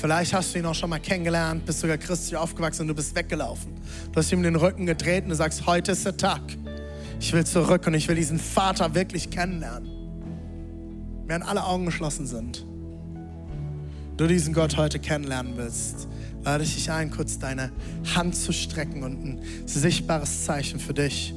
Vielleicht 0.00 0.32
hast 0.32 0.54
du 0.54 0.60
ihn 0.60 0.66
auch 0.66 0.76
schon 0.76 0.90
mal 0.90 1.00
kennengelernt, 1.00 1.66
bist 1.66 1.80
sogar 1.80 1.98
christlich 1.98 2.36
aufgewachsen 2.36 2.82
und 2.82 2.88
du 2.88 2.94
bist 2.94 3.16
weggelaufen. 3.16 3.72
Du 4.12 4.16
hast 4.16 4.30
ihm 4.30 4.44
den 4.44 4.54
Rücken 4.54 4.86
gedreht 4.86 5.24
und 5.24 5.30
du 5.30 5.34
sagst, 5.34 5.66
heute 5.66 5.90
ist 5.90 6.04
der 6.04 6.16
Tag. 6.16 6.40
Ich 7.18 7.32
will 7.32 7.44
zurück 7.44 7.84
und 7.84 7.94
ich 7.94 8.06
will 8.06 8.14
diesen 8.14 8.38
Vater 8.38 8.94
wirklich 8.94 9.28
kennenlernen. 9.28 9.90
Während 11.26 11.48
alle 11.48 11.64
Augen 11.64 11.86
geschlossen 11.86 12.28
sind. 12.28 12.64
Du 14.16 14.28
diesen 14.28 14.54
Gott 14.54 14.76
heute 14.76 15.00
kennenlernen 15.00 15.54
willst, 15.56 16.06
lade 16.44 16.62
ich 16.62 16.76
dich 16.76 16.92
ein, 16.92 17.10
kurz 17.10 17.40
deine 17.40 17.72
Hand 18.14 18.36
zu 18.36 18.52
strecken 18.52 19.02
und 19.02 19.24
ein 19.24 19.40
sichtbares 19.66 20.44
Zeichen 20.44 20.78
für 20.78 20.94
dich 20.94 21.34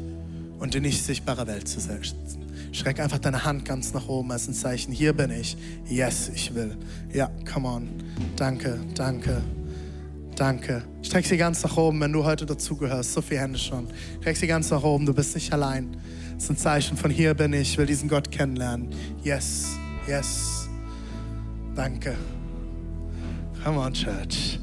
und 0.59 0.75
die 0.75 0.81
nicht 0.81 1.03
sichtbare 1.03 1.47
Welt 1.47 1.67
zu 1.67 1.79
setzen. 1.79 2.45
Streck 2.71 2.99
einfach 2.99 3.19
deine 3.19 3.43
Hand 3.43 3.65
ganz 3.65 3.93
nach 3.93 4.07
oben 4.07 4.31
als 4.31 4.47
ein 4.47 4.53
Zeichen. 4.53 4.93
Hier 4.93 5.13
bin 5.13 5.29
ich. 5.31 5.57
Yes, 5.87 6.31
ich 6.33 6.55
will. 6.55 6.77
Ja, 7.13 7.29
come 7.51 7.67
on. 7.67 7.89
Danke, 8.37 8.79
danke, 8.95 9.41
danke. 10.35 10.83
Streck 11.01 11.25
sie 11.25 11.37
ganz 11.37 11.63
nach 11.63 11.75
oben, 11.75 11.99
wenn 11.99 12.13
du 12.13 12.23
heute 12.23 12.45
dazugehörst. 12.45 13.13
So 13.13 13.21
viele 13.21 13.41
Hände 13.41 13.59
schon. 13.59 13.87
Streck 14.21 14.37
sie 14.37 14.47
ganz 14.47 14.69
nach 14.69 14.83
oben. 14.83 15.05
Du 15.05 15.13
bist 15.13 15.35
nicht 15.35 15.51
allein. 15.51 15.97
Das 16.35 16.45
ist 16.45 16.49
ein 16.49 16.57
Zeichen 16.57 16.97
von 16.97 17.11
hier 17.11 17.33
bin 17.33 17.53
ich. 17.53 17.73
Ich 17.73 17.77
will 17.77 17.85
diesen 17.85 18.07
Gott 18.07 18.31
kennenlernen. 18.31 18.89
Yes, 19.21 19.67
yes. 20.07 20.69
Danke. 21.75 22.15
Come 23.63 23.79
on, 23.79 23.93
Church. 23.93 24.59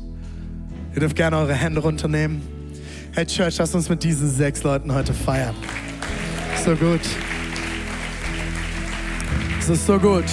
Ihr 0.94 1.00
dürft 1.00 1.14
gerne 1.14 1.36
eure 1.36 1.54
Hände 1.54 1.80
runternehmen. 1.80 2.40
Hey 3.12 3.26
Church, 3.26 3.58
lasst 3.58 3.74
uns 3.74 3.88
mit 3.88 4.02
diesen 4.02 4.30
sechs 4.30 4.62
Leuten 4.62 4.92
heute 4.92 5.12
feiern. 5.12 5.54
So 6.64 6.74
gut. 6.74 7.00
Ist 9.70 9.86
so 9.86 9.98
gut. 9.98 10.24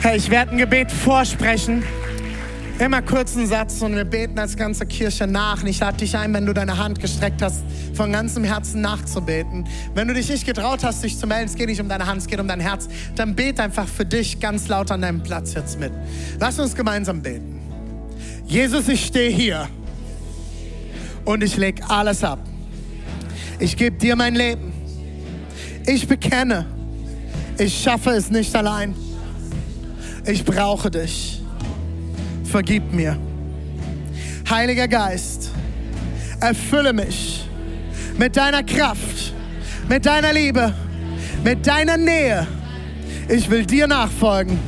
Hey, 0.00 0.16
ich 0.16 0.30
werde 0.30 0.52
ein 0.52 0.56
Gebet 0.56 0.90
vorsprechen. 0.90 1.82
Immer 2.78 3.02
kurz 3.02 3.36
einen 3.36 3.46
Satz 3.46 3.82
und 3.82 3.94
wir 3.94 4.06
beten 4.06 4.38
als 4.38 4.56
ganze 4.56 4.86
Kirche 4.86 5.26
nach. 5.26 5.60
Und 5.60 5.68
ich 5.68 5.78
lade 5.78 5.98
dich 5.98 6.16
ein, 6.16 6.32
wenn 6.32 6.46
du 6.46 6.54
deine 6.54 6.78
Hand 6.78 7.00
gestreckt 7.00 7.42
hast, 7.42 7.62
von 7.92 8.12
ganzem 8.12 8.44
Herzen 8.44 8.80
nachzubeten. 8.80 9.68
Wenn 9.94 10.08
du 10.08 10.14
dich 10.14 10.30
nicht 10.30 10.46
getraut 10.46 10.84
hast, 10.84 11.04
dich 11.04 11.18
zu 11.18 11.26
melden, 11.26 11.50
es 11.50 11.54
geht 11.54 11.68
nicht 11.68 11.80
um 11.80 11.88
deine 11.88 12.06
Hand, 12.06 12.22
es 12.22 12.26
geht 12.26 12.40
um 12.40 12.48
dein 12.48 12.60
Herz, 12.60 12.88
dann 13.14 13.34
bete 13.34 13.62
einfach 13.62 13.86
für 13.86 14.06
dich 14.06 14.40
ganz 14.40 14.68
laut 14.68 14.90
an 14.90 15.02
deinem 15.02 15.22
Platz 15.22 15.52
jetzt 15.52 15.78
mit. 15.78 15.92
Lass 16.40 16.58
uns 16.58 16.74
gemeinsam 16.74 17.20
beten. 17.20 17.60
Jesus, 18.46 18.88
ich 18.88 19.04
stehe 19.04 19.30
hier 19.30 19.68
und 21.26 21.42
ich 21.42 21.58
lege 21.58 21.82
alles 21.90 22.24
ab. 22.24 22.38
Ich 23.58 23.76
gebe 23.76 23.98
dir 23.98 24.16
mein 24.16 24.34
Leben. 24.34 24.72
Ich 25.84 26.08
bekenne, 26.08 26.75
ich 27.58 27.82
schaffe 27.82 28.10
es 28.10 28.30
nicht 28.30 28.54
allein. 28.54 28.94
Ich 30.24 30.44
brauche 30.44 30.90
dich. 30.90 31.42
Vergib 32.44 32.92
mir. 32.92 33.16
Heiliger 34.48 34.86
Geist, 34.86 35.50
erfülle 36.40 36.92
mich 36.92 37.48
mit 38.16 38.36
deiner 38.36 38.62
Kraft, 38.62 39.32
mit 39.88 40.06
deiner 40.06 40.32
Liebe, 40.32 40.72
mit 41.42 41.66
deiner 41.66 41.96
Nähe. 41.96 42.46
Ich 43.28 43.50
will 43.50 43.66
dir 43.66 43.88
nachfolgen 43.88 44.58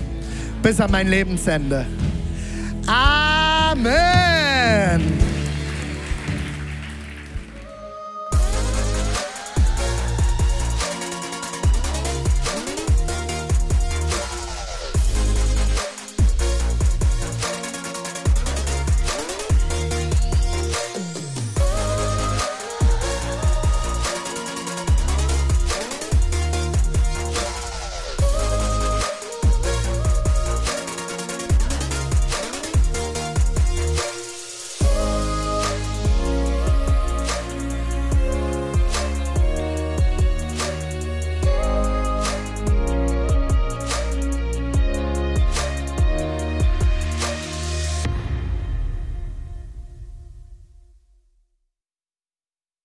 bis 0.63 0.81
an 0.81 0.91
mein 0.91 1.09
Lebensende. 1.09 1.87
Amen. 2.87 3.79